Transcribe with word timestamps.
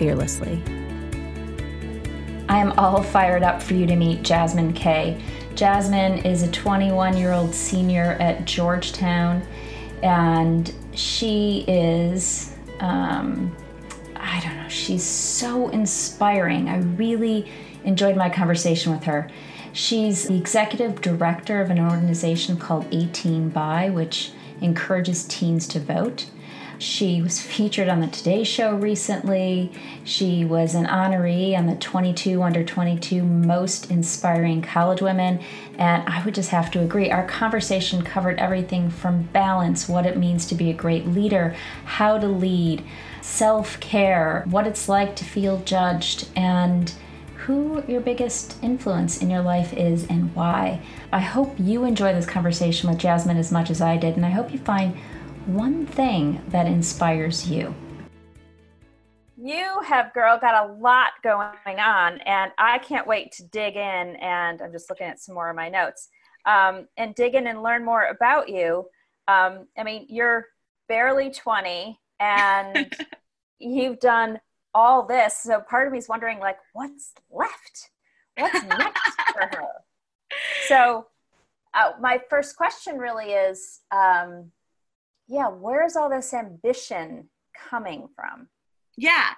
fearlessly. 0.00 0.62
I 2.48 2.56
am 2.56 2.72
all 2.78 3.02
fired 3.02 3.42
up 3.42 3.62
for 3.62 3.74
you 3.74 3.84
to 3.84 3.94
meet 3.96 4.22
Jasmine 4.22 4.72
Kay. 4.72 5.20
Jasmine 5.54 6.24
is 6.24 6.42
a 6.42 6.50
21 6.50 7.18
year 7.18 7.32
old 7.32 7.54
senior 7.54 8.16
at 8.18 8.46
Georgetown, 8.46 9.46
and 10.02 10.72
she 10.94 11.66
is, 11.68 12.56
um, 12.80 13.54
I 14.16 14.40
don't 14.40 14.56
know, 14.56 14.70
she's 14.70 15.04
so 15.04 15.68
inspiring. 15.68 16.70
I 16.70 16.78
really 16.78 17.52
enjoyed 17.84 18.16
my 18.16 18.30
conversation 18.30 18.92
with 18.92 19.04
her. 19.04 19.30
She's 19.74 20.28
the 20.28 20.36
executive 20.36 21.02
director 21.02 21.60
of 21.60 21.68
an 21.68 21.78
organization 21.78 22.56
called 22.56 22.86
18 22.90 23.50
By, 23.50 23.90
which 23.90 24.32
encourages 24.62 25.24
teens 25.24 25.68
to 25.68 25.78
vote. 25.78 26.24
She 26.80 27.20
was 27.20 27.42
featured 27.42 27.90
on 27.90 28.00
the 28.00 28.06
Today 28.06 28.42
Show 28.42 28.74
recently. 28.74 29.70
She 30.02 30.46
was 30.46 30.74
an 30.74 30.86
honoree 30.86 31.54
on 31.54 31.66
the 31.66 31.74
22 31.74 32.42
under 32.42 32.64
22 32.64 33.22
most 33.22 33.90
inspiring 33.90 34.62
college 34.62 35.02
women. 35.02 35.40
And 35.76 36.02
I 36.08 36.24
would 36.24 36.34
just 36.34 36.48
have 36.48 36.70
to 36.70 36.80
agree. 36.80 37.10
Our 37.10 37.26
conversation 37.26 38.02
covered 38.02 38.38
everything 38.38 38.88
from 38.88 39.24
balance, 39.24 39.90
what 39.90 40.06
it 40.06 40.16
means 40.16 40.46
to 40.46 40.54
be 40.54 40.70
a 40.70 40.74
great 40.74 41.06
leader, 41.06 41.54
how 41.84 42.16
to 42.16 42.26
lead, 42.26 42.82
self 43.20 43.78
care, 43.80 44.46
what 44.48 44.66
it's 44.66 44.88
like 44.88 45.14
to 45.16 45.24
feel 45.24 45.60
judged, 45.66 46.28
and 46.34 46.94
who 47.44 47.84
your 47.86 48.00
biggest 48.00 48.56
influence 48.62 49.20
in 49.20 49.28
your 49.28 49.42
life 49.42 49.74
is 49.74 50.06
and 50.06 50.34
why. 50.34 50.80
I 51.12 51.20
hope 51.20 51.56
you 51.58 51.84
enjoy 51.84 52.14
this 52.14 52.24
conversation 52.24 52.88
with 52.88 52.98
Jasmine 52.98 53.36
as 53.36 53.52
much 53.52 53.68
as 53.68 53.82
I 53.82 53.98
did, 53.98 54.16
and 54.16 54.24
I 54.24 54.30
hope 54.30 54.50
you 54.50 54.58
find 54.58 54.96
one 55.54 55.86
thing 55.86 56.42
that 56.48 56.66
inspires 56.66 57.48
you. 57.48 57.74
You 59.36 59.80
have, 59.86 60.12
girl, 60.12 60.38
got 60.38 60.68
a 60.68 60.72
lot 60.74 61.12
going 61.22 61.78
on, 61.78 62.18
and 62.20 62.52
I 62.58 62.78
can't 62.78 63.06
wait 63.06 63.32
to 63.32 63.44
dig 63.44 63.74
in. 63.76 64.16
And 64.16 64.60
I'm 64.60 64.70
just 64.70 64.90
looking 64.90 65.06
at 65.06 65.18
some 65.18 65.34
more 65.34 65.48
of 65.48 65.56
my 65.56 65.68
notes 65.68 66.08
um, 66.44 66.88
and 66.96 67.14
dig 67.14 67.34
in 67.34 67.46
and 67.46 67.62
learn 67.62 67.84
more 67.84 68.06
about 68.06 68.48
you. 68.48 68.86
Um, 69.28 69.66
I 69.78 69.84
mean, 69.84 70.06
you're 70.08 70.46
barely 70.88 71.30
20 71.30 71.98
and 72.18 72.94
you've 73.58 74.00
done 74.00 74.40
all 74.74 75.06
this. 75.06 75.38
So 75.42 75.60
part 75.60 75.86
of 75.86 75.92
me 75.92 75.98
is 75.98 76.08
wondering, 76.08 76.38
like, 76.38 76.58
what's 76.72 77.12
left? 77.30 77.90
What's 78.36 78.64
next 78.64 79.00
for 79.32 79.40
her? 79.40 79.68
So, 80.68 81.08
uh, 81.74 81.90
my 82.00 82.20
first 82.30 82.56
question 82.56 82.98
really 82.98 83.32
is 83.32 83.80
um, 83.90 84.52
yeah, 85.30 85.48
where's 85.48 85.94
all 85.94 86.10
this 86.10 86.34
ambition 86.34 87.28
coming 87.70 88.08
from? 88.16 88.48
Yeah. 88.96 89.28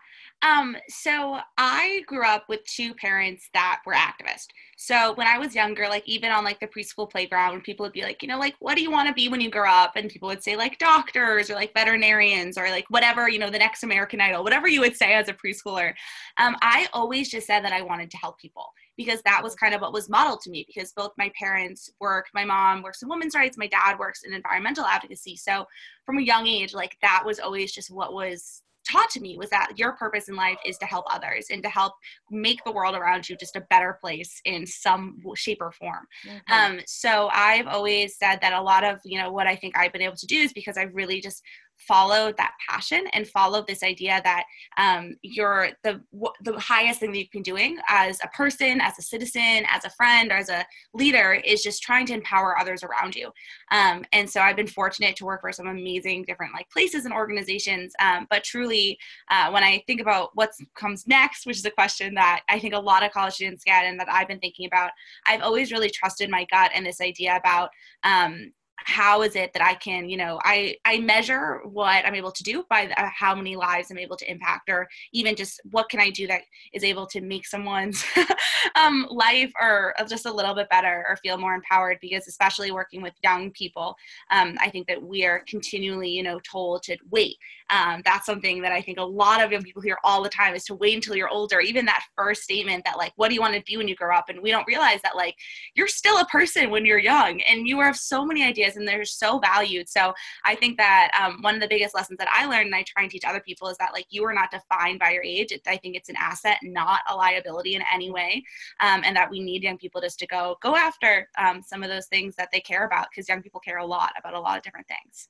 Um, 0.40 0.76
so 0.88 1.38
I 1.58 2.02
grew 2.06 2.24
up 2.24 2.44
with 2.48 2.64
two 2.64 2.94
parents 2.94 3.48
that 3.52 3.80
were 3.86 3.92
activists. 3.92 4.48
So 4.76 5.12
when 5.14 5.26
I 5.26 5.38
was 5.38 5.54
younger, 5.54 5.86
like 5.88 6.02
even 6.08 6.32
on 6.32 6.44
like 6.44 6.58
the 6.58 6.66
preschool 6.66 7.08
playground, 7.08 7.62
people 7.62 7.84
would 7.84 7.92
be 7.92 8.02
like, 8.02 8.22
you 8.22 8.28
know, 8.28 8.38
like 8.38 8.56
what 8.58 8.74
do 8.74 8.82
you 8.82 8.90
want 8.90 9.06
to 9.06 9.14
be 9.14 9.28
when 9.28 9.40
you 9.40 9.50
grow 9.50 9.70
up? 9.70 9.92
And 9.94 10.10
people 10.10 10.28
would 10.28 10.42
say 10.42 10.56
like 10.56 10.78
doctors 10.78 11.50
or 11.50 11.54
like 11.54 11.74
veterinarians 11.74 12.56
or 12.56 12.70
like 12.70 12.86
whatever, 12.88 13.28
you 13.28 13.38
know, 13.38 13.50
the 13.50 13.58
next 13.58 13.84
American 13.84 14.20
Idol, 14.20 14.42
whatever 14.42 14.66
you 14.66 14.80
would 14.80 14.96
say 14.96 15.12
as 15.12 15.28
a 15.28 15.34
preschooler. 15.34 15.92
Um, 16.38 16.56
I 16.62 16.88
always 16.92 17.30
just 17.30 17.46
said 17.46 17.62
that 17.64 17.72
I 17.72 17.82
wanted 17.82 18.10
to 18.12 18.16
help 18.16 18.40
people 18.40 18.72
because 19.04 19.22
that 19.22 19.42
was 19.42 19.54
kind 19.54 19.74
of 19.74 19.80
what 19.80 19.92
was 19.92 20.08
modeled 20.08 20.40
to 20.40 20.50
me 20.50 20.64
because 20.66 20.92
both 20.92 21.12
my 21.18 21.30
parents 21.38 21.90
work 22.00 22.26
my 22.34 22.44
mom 22.44 22.82
works 22.82 23.02
in 23.02 23.08
women's 23.08 23.34
rights 23.34 23.58
my 23.58 23.66
dad 23.66 23.98
works 23.98 24.22
in 24.24 24.32
environmental 24.32 24.84
advocacy 24.84 25.36
so 25.36 25.64
from 26.04 26.18
a 26.18 26.22
young 26.22 26.46
age 26.46 26.74
like 26.74 26.96
that 27.02 27.22
was 27.24 27.38
always 27.38 27.72
just 27.72 27.90
what 27.90 28.12
was 28.12 28.62
taught 28.88 29.10
to 29.10 29.20
me 29.20 29.36
was 29.38 29.50
that 29.50 29.72
your 29.76 29.92
purpose 29.92 30.28
in 30.28 30.36
life 30.36 30.58
is 30.64 30.76
to 30.78 30.86
help 30.86 31.04
others 31.10 31.46
and 31.50 31.62
to 31.62 31.68
help 31.68 31.94
make 32.30 32.62
the 32.64 32.72
world 32.72 32.94
around 32.94 33.28
you 33.28 33.36
just 33.36 33.56
a 33.56 33.64
better 33.70 33.98
place 34.00 34.40
in 34.44 34.66
some 34.66 35.18
shape 35.34 35.58
or 35.60 35.72
form. 35.72 36.06
Mm-hmm. 36.26 36.52
Um, 36.52 36.80
so 36.86 37.28
I've 37.32 37.66
always 37.66 38.16
said 38.16 38.40
that 38.40 38.52
a 38.52 38.60
lot 38.60 38.84
of 38.84 38.98
you 39.04 39.20
know 39.20 39.32
what 39.32 39.46
I 39.46 39.56
think 39.56 39.76
I've 39.76 39.92
been 39.92 40.02
able 40.02 40.16
to 40.16 40.26
do 40.26 40.36
is 40.36 40.52
because 40.52 40.76
I've 40.76 40.94
really 40.94 41.20
just 41.20 41.42
follow 41.86 42.32
that 42.36 42.52
passion 42.68 43.06
and 43.12 43.26
follow 43.28 43.64
this 43.66 43.82
idea 43.82 44.20
that 44.24 44.44
um, 44.76 45.14
you're 45.22 45.70
the 45.82 46.00
the 46.42 46.58
highest 46.58 47.00
thing 47.00 47.12
that 47.12 47.18
you 47.18 47.28
can 47.28 47.42
doing 47.42 47.78
as 47.88 48.18
a 48.22 48.28
person, 48.28 48.80
as 48.80 48.98
a 48.98 49.02
citizen, 49.02 49.64
as 49.68 49.84
a 49.84 49.90
friend, 49.90 50.30
or 50.30 50.36
as 50.36 50.48
a 50.48 50.64
leader 50.94 51.34
is 51.44 51.62
just 51.62 51.82
trying 51.82 52.06
to 52.06 52.14
empower 52.14 52.58
others 52.58 52.82
around 52.82 53.14
you. 53.14 53.30
Um, 53.70 54.04
and 54.12 54.28
so 54.28 54.40
I've 54.40 54.56
been 54.56 54.66
fortunate 54.66 55.16
to 55.16 55.24
work 55.24 55.40
for 55.40 55.52
some 55.52 55.66
amazing 55.66 56.24
different 56.24 56.52
like 56.54 56.68
places 56.70 57.04
and 57.04 57.14
organizations. 57.14 57.92
Um, 58.00 58.26
but 58.30 58.44
truly, 58.44 58.98
uh, 59.30 59.50
when 59.50 59.64
I 59.64 59.82
think 59.86 60.00
about 60.00 60.30
what 60.34 60.50
comes 60.74 61.06
next, 61.06 61.46
which 61.46 61.58
is 61.58 61.64
a 61.64 61.70
question 61.70 62.14
that 62.14 62.42
I 62.48 62.58
think 62.58 62.74
a 62.74 62.78
lot 62.78 63.04
of 63.04 63.12
college 63.12 63.34
students 63.34 63.64
get 63.64 63.84
and 63.84 63.98
that 64.00 64.08
I've 64.10 64.28
been 64.28 64.40
thinking 64.40 64.66
about, 64.66 64.90
I've 65.26 65.42
always 65.42 65.72
really 65.72 65.90
trusted 65.90 66.30
my 66.30 66.46
gut 66.50 66.70
and 66.74 66.84
this 66.84 67.00
idea 67.00 67.36
about 67.36 67.70
um, 68.04 68.52
how 68.78 69.22
is 69.22 69.36
it 69.36 69.52
that 69.52 69.62
i 69.62 69.74
can 69.74 70.08
you 70.08 70.16
know 70.16 70.38
i 70.44 70.74
i 70.84 70.98
measure 70.98 71.60
what 71.64 72.04
i'm 72.04 72.14
able 72.14 72.32
to 72.32 72.42
do 72.42 72.64
by 72.68 72.86
the, 72.86 72.94
how 72.96 73.34
many 73.34 73.54
lives 73.54 73.90
i'm 73.90 73.98
able 73.98 74.16
to 74.16 74.30
impact 74.30 74.68
or 74.68 74.88
even 75.12 75.36
just 75.36 75.60
what 75.70 75.88
can 75.88 76.00
i 76.00 76.10
do 76.10 76.26
that 76.26 76.42
is 76.72 76.82
able 76.82 77.06
to 77.06 77.20
make 77.20 77.46
someone's 77.46 78.04
um, 78.76 79.06
life 79.10 79.52
or 79.60 79.94
just 80.08 80.26
a 80.26 80.32
little 80.32 80.54
bit 80.54 80.68
better 80.68 81.04
or 81.08 81.16
feel 81.16 81.38
more 81.38 81.54
empowered 81.54 81.98
because 82.00 82.26
especially 82.26 82.70
working 82.72 83.02
with 83.02 83.14
young 83.22 83.50
people 83.52 83.94
um, 84.30 84.56
i 84.60 84.68
think 84.68 84.86
that 84.86 85.00
we 85.00 85.24
are 85.24 85.42
continually 85.46 86.10
you 86.10 86.22
know 86.22 86.40
told 86.40 86.82
to 86.82 86.96
wait. 87.10 87.36
Um, 87.70 88.02
that's 88.04 88.26
something 88.26 88.60
that 88.62 88.72
i 88.72 88.80
think 88.80 88.98
a 88.98 89.04
lot 89.04 89.42
of 89.42 89.52
young 89.52 89.62
people 89.62 89.82
hear 89.82 89.98
all 90.04 90.22
the 90.22 90.28
time 90.28 90.54
is 90.54 90.64
to 90.64 90.74
wait 90.74 90.94
until 90.94 91.16
you're 91.16 91.28
older. 91.28 91.60
Even 91.60 91.84
that 91.86 92.04
first 92.16 92.42
statement 92.42 92.84
that 92.84 92.98
like 92.98 93.12
what 93.16 93.28
do 93.28 93.34
you 93.34 93.40
want 93.40 93.54
to 93.54 93.62
be 93.62 93.76
when 93.76 93.88
you 93.88 93.96
grow 93.96 94.16
up? 94.16 94.28
and 94.28 94.42
we 94.42 94.50
don't 94.50 94.66
realize 94.66 95.00
that 95.02 95.16
like 95.16 95.36
you're 95.74 95.88
still 95.88 96.18
a 96.18 96.26
person 96.26 96.70
when 96.70 96.84
you're 96.84 96.98
young 96.98 97.40
and 97.42 97.68
you 97.68 97.80
have 97.80 97.96
so 97.96 98.24
many 98.24 98.42
ideas 98.42 98.61
and 98.76 98.86
they're 98.86 99.04
so 99.04 99.38
valued. 99.38 99.88
So 99.88 100.14
I 100.44 100.54
think 100.54 100.76
that 100.78 101.10
um, 101.20 101.42
one 101.42 101.54
of 101.54 101.60
the 101.60 101.68
biggest 101.68 101.94
lessons 101.94 102.18
that 102.18 102.28
I 102.32 102.46
learned 102.46 102.66
and 102.66 102.74
I 102.74 102.82
try 102.82 103.02
and 103.02 103.10
teach 103.10 103.24
other 103.24 103.40
people 103.40 103.68
is 103.68 103.76
that 103.78 103.92
like 103.92 104.06
you 104.10 104.24
are 104.24 104.34
not 104.34 104.50
defined 104.50 104.98
by 104.98 105.10
your 105.10 105.22
age. 105.22 105.52
I 105.66 105.76
think 105.76 105.96
it's 105.96 106.08
an 106.08 106.16
asset, 106.18 106.58
not 106.62 107.00
a 107.08 107.14
liability 107.14 107.74
in 107.74 107.82
any 107.92 108.10
way, 108.10 108.44
um, 108.80 109.02
and 109.04 109.16
that 109.16 109.30
we 109.30 109.40
need 109.40 109.62
young 109.62 109.78
people 109.78 110.00
just 110.00 110.18
to 110.20 110.26
go 110.26 110.56
go 110.62 110.76
after 110.76 111.28
um, 111.38 111.62
some 111.62 111.82
of 111.82 111.88
those 111.88 112.06
things 112.06 112.34
that 112.36 112.48
they 112.52 112.60
care 112.60 112.86
about 112.86 113.08
because 113.10 113.28
young 113.28 113.42
people 113.42 113.60
care 113.60 113.78
a 113.78 113.86
lot 113.86 114.12
about 114.18 114.34
a 114.34 114.40
lot 114.40 114.56
of 114.56 114.62
different 114.62 114.86
things. 114.88 115.28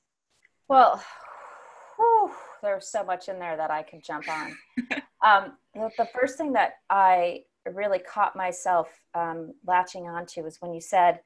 Well, 0.67 1.03
whew, 1.97 2.31
there's 2.61 2.87
so 2.87 3.03
much 3.03 3.29
in 3.29 3.39
there 3.39 3.57
that 3.57 3.71
I 3.71 3.83
could 3.83 4.03
jump 4.03 4.25
on. 4.29 4.57
um, 5.25 5.57
the 5.73 6.07
first 6.13 6.37
thing 6.37 6.53
that 6.53 6.75
I 6.89 7.43
really 7.71 7.99
caught 7.99 8.35
myself 8.35 8.87
um, 9.13 9.53
latching 9.65 10.07
onto 10.07 10.43
was 10.43 10.57
when 10.59 10.73
you 10.73 10.81
said 10.81 11.19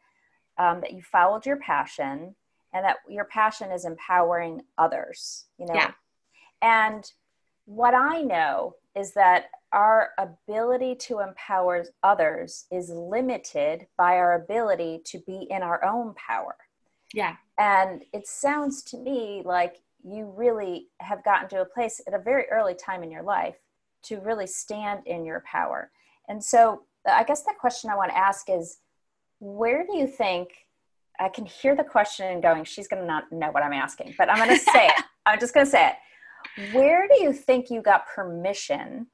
um, 0.57 0.81
that 0.81 0.93
you 0.93 1.01
followed 1.01 1.45
your 1.45 1.57
passion 1.57 2.35
and 2.73 2.85
that 2.85 2.97
your 3.07 3.25
passion 3.25 3.71
is 3.71 3.85
empowering 3.85 4.61
others 4.77 5.45
you 5.57 5.65
know? 5.65 5.73
Yeah. 5.73 5.91
and 6.61 7.11
what 7.65 7.93
i 7.93 8.21
know 8.21 8.75
is 8.95 9.13
that 9.13 9.45
our 9.73 10.09
ability 10.17 10.95
to 10.95 11.19
empower 11.19 11.85
others 12.01 12.65
is 12.71 12.89
limited 12.89 13.85
by 13.97 14.13
our 14.13 14.35
ability 14.35 15.01
to 15.05 15.19
be 15.19 15.45
in 15.49 15.61
our 15.61 15.83
own 15.85 16.15
power. 16.15 16.55
Yeah. 17.13 17.35
And 17.59 18.03
it 18.13 18.27
sounds 18.27 18.81
to 18.83 18.97
me 18.97 19.43
like 19.45 19.81
you 20.03 20.33
really 20.35 20.87
have 20.99 21.23
gotten 21.23 21.49
to 21.49 21.61
a 21.61 21.65
place 21.65 22.01
at 22.07 22.13
a 22.13 22.19
very 22.19 22.45
early 22.49 22.75
time 22.75 23.03
in 23.03 23.11
your 23.11 23.23
life 23.23 23.57
to 24.03 24.19
really 24.19 24.47
stand 24.47 25.05
in 25.05 25.25
your 25.25 25.43
power. 25.45 25.91
And 26.27 26.43
so 26.43 26.83
i 27.09 27.23
guess 27.23 27.43
the 27.43 27.53
question 27.57 27.89
i 27.89 27.95
want 27.95 28.11
to 28.11 28.17
ask 28.17 28.49
is 28.49 28.79
where 29.39 29.85
do 29.85 29.97
you 29.97 30.07
think 30.07 30.49
I 31.19 31.29
can 31.29 31.45
hear 31.45 31.75
the 31.75 31.83
question 31.83 32.41
going, 32.41 32.63
she's 32.63 32.87
going 32.87 33.01
to 33.01 33.07
not 33.07 33.31
know 33.31 33.49
what 33.51 33.63
I'm 33.63 33.73
asking, 33.73 34.15
but 34.17 34.29
I'm 34.29 34.37
going 34.37 34.57
to 34.57 34.63
say 34.63 34.87
it. 34.87 35.03
I'm 35.25 35.39
just 35.39 35.53
going 35.53 35.65
to 35.65 35.71
say 35.71 35.89
it. 35.89 36.73
Where 36.75 37.07
do 37.07 37.21
you 37.21 37.33
think 37.33 37.69
you 37.69 37.81
got 37.81 38.07
permission 38.07 39.07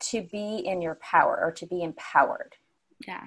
to 0.00 0.22
be 0.22 0.58
in 0.58 0.82
your 0.82 0.96
power 0.96 1.38
or 1.42 1.52
to 1.52 1.66
be 1.66 1.82
empowered? 1.82 2.54
Yeah. 3.06 3.22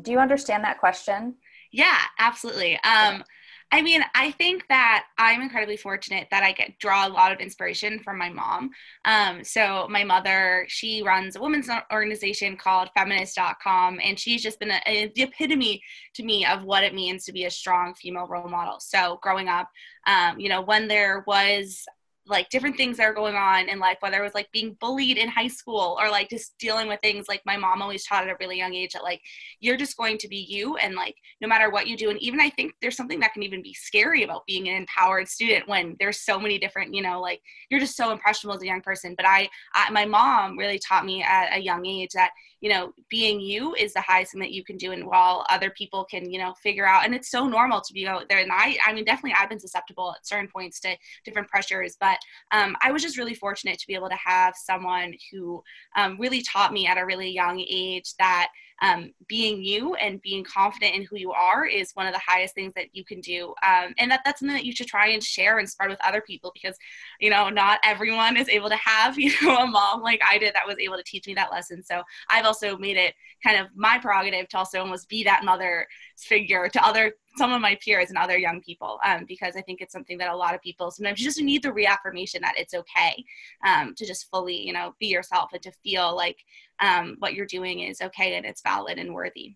Do 0.00 0.12
you 0.12 0.18
understand 0.18 0.64
that 0.64 0.78
question? 0.78 1.34
Yeah, 1.72 1.98
absolutely. 2.18 2.78
Um, 2.82 3.24
I 3.72 3.82
mean, 3.82 4.02
I 4.16 4.32
think 4.32 4.66
that 4.68 5.06
I'm 5.16 5.42
incredibly 5.42 5.76
fortunate 5.76 6.26
that 6.32 6.42
I 6.42 6.50
get 6.50 6.78
draw 6.80 7.06
a 7.06 7.08
lot 7.08 7.30
of 7.30 7.38
inspiration 7.38 8.00
from 8.00 8.18
my 8.18 8.28
mom. 8.28 8.70
Um, 9.04 9.44
so 9.44 9.86
my 9.88 10.02
mother, 10.02 10.66
she 10.68 11.04
runs 11.04 11.36
a 11.36 11.40
women's 11.40 11.68
organization 11.92 12.56
called 12.56 12.88
feminist.com 12.96 14.00
and 14.02 14.18
she's 14.18 14.42
just 14.42 14.58
been 14.58 14.72
a, 14.72 14.80
a, 14.86 15.12
the 15.14 15.22
epitome 15.22 15.82
to 16.14 16.24
me 16.24 16.44
of 16.44 16.64
what 16.64 16.82
it 16.82 16.94
means 16.94 17.24
to 17.24 17.32
be 17.32 17.44
a 17.44 17.50
strong 17.50 17.94
female 17.94 18.26
role 18.26 18.48
model. 18.48 18.80
So 18.80 19.20
growing 19.22 19.48
up, 19.48 19.68
um, 20.06 20.40
you 20.40 20.48
know, 20.48 20.62
when 20.62 20.88
there 20.88 21.22
was 21.28 21.86
like 22.30 22.48
different 22.48 22.76
things 22.76 22.96
that 22.96 23.04
are 23.04 23.14
going 23.14 23.34
on 23.34 23.68
in 23.68 23.78
life, 23.78 23.98
whether 24.00 24.18
it 24.18 24.24
was 24.24 24.34
like 24.34 24.50
being 24.52 24.76
bullied 24.80 25.18
in 25.18 25.28
high 25.28 25.48
school 25.48 25.98
or 26.00 26.08
like 26.08 26.30
just 26.30 26.56
dealing 26.58 26.88
with 26.88 27.00
things 27.00 27.26
like 27.28 27.42
my 27.44 27.56
mom 27.56 27.82
always 27.82 28.04
taught 28.04 28.24
at 28.24 28.30
a 28.30 28.36
really 28.40 28.56
young 28.56 28.74
age 28.74 28.92
that 28.92 29.02
like 29.02 29.20
you're 29.60 29.76
just 29.76 29.96
going 29.96 30.16
to 30.18 30.28
be 30.28 30.46
you 30.48 30.76
and 30.76 30.94
like 30.94 31.16
no 31.40 31.48
matter 31.48 31.70
what 31.70 31.86
you 31.86 31.96
do. 31.96 32.10
And 32.10 32.20
even 32.22 32.40
I 32.40 32.50
think 32.50 32.72
there's 32.80 32.96
something 32.96 33.20
that 33.20 33.32
can 33.32 33.42
even 33.42 33.62
be 33.62 33.74
scary 33.74 34.22
about 34.22 34.46
being 34.46 34.68
an 34.68 34.76
empowered 34.76 35.28
student 35.28 35.68
when 35.68 35.96
there's 35.98 36.20
so 36.20 36.38
many 36.38 36.58
different, 36.58 36.94
you 36.94 37.02
know, 37.02 37.20
like 37.20 37.40
you're 37.68 37.80
just 37.80 37.96
so 37.96 38.12
impressionable 38.12 38.56
as 38.56 38.62
a 38.62 38.66
young 38.66 38.82
person. 38.82 39.14
But 39.16 39.26
I, 39.26 39.48
I 39.74 39.90
my 39.90 40.04
mom 40.04 40.56
really 40.56 40.78
taught 40.78 41.04
me 41.04 41.22
at 41.22 41.56
a 41.56 41.60
young 41.60 41.84
age 41.84 42.10
that 42.14 42.30
you 42.60 42.68
know 42.68 42.92
being 43.08 43.40
you 43.40 43.74
is 43.74 43.92
the 43.92 44.00
highest 44.00 44.32
thing 44.32 44.40
that 44.40 44.52
you 44.52 44.62
can 44.62 44.76
do 44.76 44.92
and 44.92 45.06
while 45.06 45.44
other 45.50 45.70
people 45.70 46.04
can 46.04 46.30
you 46.30 46.38
know 46.38 46.54
figure 46.62 46.86
out 46.86 47.04
and 47.04 47.14
it's 47.14 47.30
so 47.30 47.46
normal 47.46 47.80
to 47.80 47.92
be 47.92 48.06
out 48.06 48.28
there 48.28 48.38
and 48.38 48.52
i 48.52 48.76
i 48.86 48.92
mean 48.92 49.04
definitely 49.04 49.34
i've 49.38 49.48
been 49.48 49.60
susceptible 49.60 50.12
at 50.12 50.26
certain 50.26 50.48
points 50.48 50.80
to 50.80 50.94
different 51.24 51.48
pressures 51.48 51.96
but 52.00 52.18
um, 52.52 52.76
i 52.82 52.92
was 52.92 53.02
just 53.02 53.18
really 53.18 53.34
fortunate 53.34 53.78
to 53.78 53.86
be 53.86 53.94
able 53.94 54.08
to 54.08 54.18
have 54.22 54.54
someone 54.56 55.14
who 55.30 55.62
um, 55.96 56.16
really 56.18 56.42
taught 56.42 56.72
me 56.72 56.86
at 56.86 56.98
a 56.98 57.06
really 57.06 57.30
young 57.30 57.60
age 57.60 58.14
that 58.18 58.48
um, 58.80 59.12
being 59.26 59.62
you 59.62 59.94
and 59.96 60.22
being 60.22 60.42
confident 60.44 60.94
in 60.94 61.04
who 61.04 61.16
you 61.16 61.32
are 61.32 61.66
is 61.66 61.92
one 61.92 62.06
of 62.06 62.14
the 62.14 62.20
highest 62.26 62.54
things 62.54 62.72
that 62.74 62.86
you 62.92 63.04
can 63.04 63.20
do. 63.20 63.54
Um, 63.62 63.94
and 63.98 64.10
that, 64.10 64.20
that's 64.24 64.40
something 64.40 64.56
that 64.56 64.64
you 64.64 64.74
should 64.74 64.86
try 64.86 65.08
and 65.08 65.22
share 65.22 65.58
and 65.58 65.68
spread 65.68 65.90
with 65.90 66.00
other 66.04 66.20
people 66.20 66.50
because, 66.54 66.76
you 67.20 67.30
know, 67.30 67.50
not 67.50 67.78
everyone 67.84 68.36
is 68.36 68.48
able 68.48 68.70
to 68.70 68.76
have, 68.76 69.18
you 69.18 69.32
know, 69.42 69.58
a 69.58 69.66
mom 69.66 70.00
like 70.02 70.20
I 70.28 70.38
did 70.38 70.54
that 70.54 70.66
was 70.66 70.76
able 70.78 70.96
to 70.96 71.02
teach 71.02 71.26
me 71.26 71.34
that 71.34 71.52
lesson. 71.52 71.82
So 71.82 72.02
I've 72.28 72.46
also 72.46 72.78
made 72.78 72.96
it 72.96 73.14
kind 73.44 73.58
of 73.58 73.68
my 73.74 73.98
prerogative 73.98 74.48
to 74.48 74.58
also 74.58 74.80
almost 74.80 75.08
be 75.08 75.24
that 75.24 75.44
mother 75.44 75.86
figure 76.16 76.68
to 76.68 76.84
other 76.84 77.12
some 77.36 77.52
of 77.52 77.60
my 77.60 77.78
peers 77.82 78.08
and 78.08 78.18
other 78.18 78.36
young 78.36 78.60
people 78.60 78.98
um, 79.04 79.24
because 79.26 79.54
I 79.56 79.62
think 79.62 79.80
it's 79.80 79.92
something 79.92 80.18
that 80.18 80.30
a 80.30 80.36
lot 80.36 80.54
of 80.54 80.60
people 80.62 80.90
sometimes 80.90 81.20
you 81.20 81.24
just 81.24 81.40
need 81.40 81.62
the 81.62 81.72
reaffirmation 81.72 82.42
that 82.42 82.54
it's 82.58 82.74
okay 82.74 83.24
um, 83.66 83.94
to 83.96 84.06
just 84.06 84.28
fully, 84.30 84.60
you 84.60 84.72
know, 84.72 84.94
be 84.98 85.06
yourself 85.06 85.50
and 85.52 85.62
to 85.62 85.72
feel 85.84 86.14
like 86.16 86.38
um, 86.80 87.16
what 87.18 87.34
you're 87.34 87.46
doing 87.46 87.80
is 87.80 88.00
okay 88.00 88.36
and 88.36 88.44
it's 88.44 88.62
valid 88.62 88.98
and 88.98 89.14
worthy. 89.14 89.54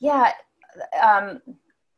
Yeah. 0.00 0.32
Um, 1.02 1.40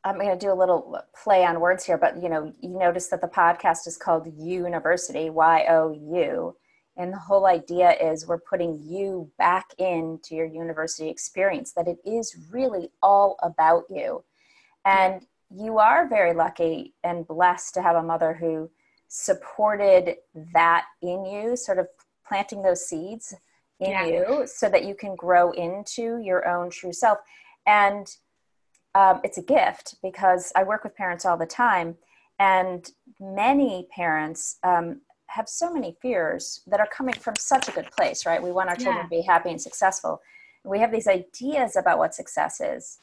I'm 0.03 0.17
going 0.17 0.31
to 0.31 0.37
do 0.37 0.53
a 0.53 0.55
little 0.55 0.99
play 1.23 1.45
on 1.45 1.61
words 1.61 1.85
here, 1.85 1.99
but 1.99 2.23
you 2.23 2.29
know, 2.29 2.53
you 2.61 2.71
notice 2.71 3.09
that 3.09 3.21
the 3.21 3.29
podcast 3.29 3.87
is 3.87 3.97
called 3.97 4.33
University, 4.39 5.31
Y 5.31 5.67
O 5.69 5.93
U. 5.93 6.57
And 6.97 7.13
the 7.13 7.19
whole 7.19 7.47
idea 7.47 7.93
is 7.93 8.27
we're 8.27 8.41
putting 8.41 8.79
you 8.83 9.31
back 9.39 9.67
into 9.79 10.35
your 10.35 10.47
university 10.47 11.09
experience, 11.09 11.73
that 11.73 11.87
it 11.87 11.99
is 12.05 12.37
really 12.51 12.91
all 13.03 13.39
about 13.43 13.85
you. 13.89 14.25
And 14.85 15.27
you 15.51 15.79
are 15.79 16.09
very 16.09 16.33
lucky 16.33 16.95
and 17.03 17.27
blessed 17.27 17.75
to 17.75 17.83
have 17.83 17.97
a 17.97 18.03
mother 18.03 18.35
who 18.35 18.71
supported 19.09 20.17
that 20.55 20.85
in 21.03 21.25
you, 21.25 21.57
sort 21.57 21.79
of 21.79 21.89
planting 22.27 22.63
those 22.63 22.87
seeds 22.87 23.35
in 23.81 23.91
yeah. 23.91 24.05
you 24.07 24.47
so 24.47 24.69
that 24.69 24.85
you 24.85 24.95
can 24.95 25.17
grow 25.17 25.51
into 25.53 26.19
your 26.19 26.47
own 26.49 26.71
true 26.71 26.93
self. 26.93 27.19
And 27.67 28.07
um, 28.95 29.21
it's 29.25 29.39
a 29.39 29.43
gift 29.43 29.97
because 30.03 30.53
I 30.55 30.63
work 30.63 30.85
with 30.85 30.97
parents 30.97 31.25
all 31.25 31.37
the 31.37 31.47
time, 31.47 31.97
and 32.39 32.89
many 33.21 33.87
parents 33.95 34.59
um, 34.63 35.01
have 35.27 35.49
so 35.49 35.73
many 35.73 35.97
fears 36.03 36.63
that 36.67 36.81
are 36.81 36.89
coming 36.89 37.15
from 37.15 37.37
such 37.37 37.69
a 37.69 37.73
good 37.73 37.91
place, 37.97 38.27
right? 38.27 38.43
We 38.43 38.51
want 38.51 38.69
our 38.69 38.77
children 38.77 38.97
yeah. 38.97 39.03
to 39.03 39.09
be 39.09 39.23
happy 39.23 39.51
and 39.51 39.61
successful. 39.61 40.21
We 40.65 40.81
have 40.81 40.91
these 40.91 41.07
ideas 41.07 41.77
about 41.77 41.99
what 41.99 42.15
success 42.15 42.61
is 42.61 42.99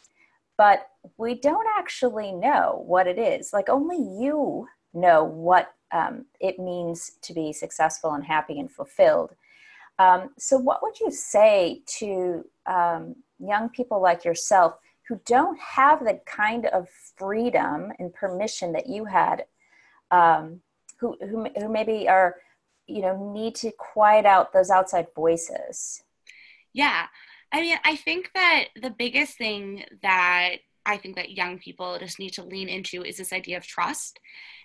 but 0.57 0.89
we 1.17 1.35
don't 1.35 1.67
actually 1.77 2.31
know 2.31 2.83
what 2.85 3.07
it 3.07 3.17
is. 3.17 3.53
Like 3.53 3.69
only 3.69 3.97
you 3.97 4.67
know 4.93 5.23
what 5.23 5.73
um, 5.91 6.25
it 6.39 6.59
means 6.59 7.11
to 7.21 7.33
be 7.33 7.53
successful 7.53 8.13
and 8.13 8.25
happy 8.25 8.59
and 8.59 8.69
fulfilled. 8.69 9.35
Um, 9.99 10.31
so, 10.37 10.57
what 10.57 10.81
would 10.83 10.99
you 10.99 11.11
say 11.11 11.81
to 11.99 12.45
um, 12.65 13.15
young 13.39 13.69
people 13.69 14.01
like 14.01 14.25
yourself 14.25 14.77
who 15.07 15.19
don't 15.25 15.57
have 15.59 16.03
the 16.03 16.19
kind 16.25 16.65
of 16.67 16.89
freedom 16.89 17.91
and 17.97 18.13
permission 18.13 18.73
that 18.73 18.87
you 18.87 19.05
had, 19.05 19.45
um, 20.11 20.61
who, 20.99 21.17
who, 21.21 21.47
who 21.57 21.69
maybe 21.69 22.07
are, 22.09 22.35
you 22.87 23.01
know, 23.01 23.31
need 23.33 23.55
to 23.55 23.71
quiet 23.71 24.25
out 24.25 24.53
those 24.53 24.69
outside 24.69 25.07
voices? 25.15 26.03
Yeah. 26.73 27.07
I 27.51 27.61
mean, 27.61 27.77
I 27.83 27.95
think 27.95 28.31
that 28.33 28.65
the 28.81 28.89
biggest 28.89 29.37
thing 29.37 29.85
that 30.01 30.57
I 30.85 30.97
think 30.97 31.15
that 31.15 31.31
young 31.31 31.59
people 31.59 31.97
just 31.99 32.19
need 32.19 32.31
to 32.33 32.43
lean 32.43 32.69
into 32.69 33.03
is 33.03 33.17
this 33.17 33.33
idea 33.33 33.57
of 33.57 33.65
trust 33.65 34.19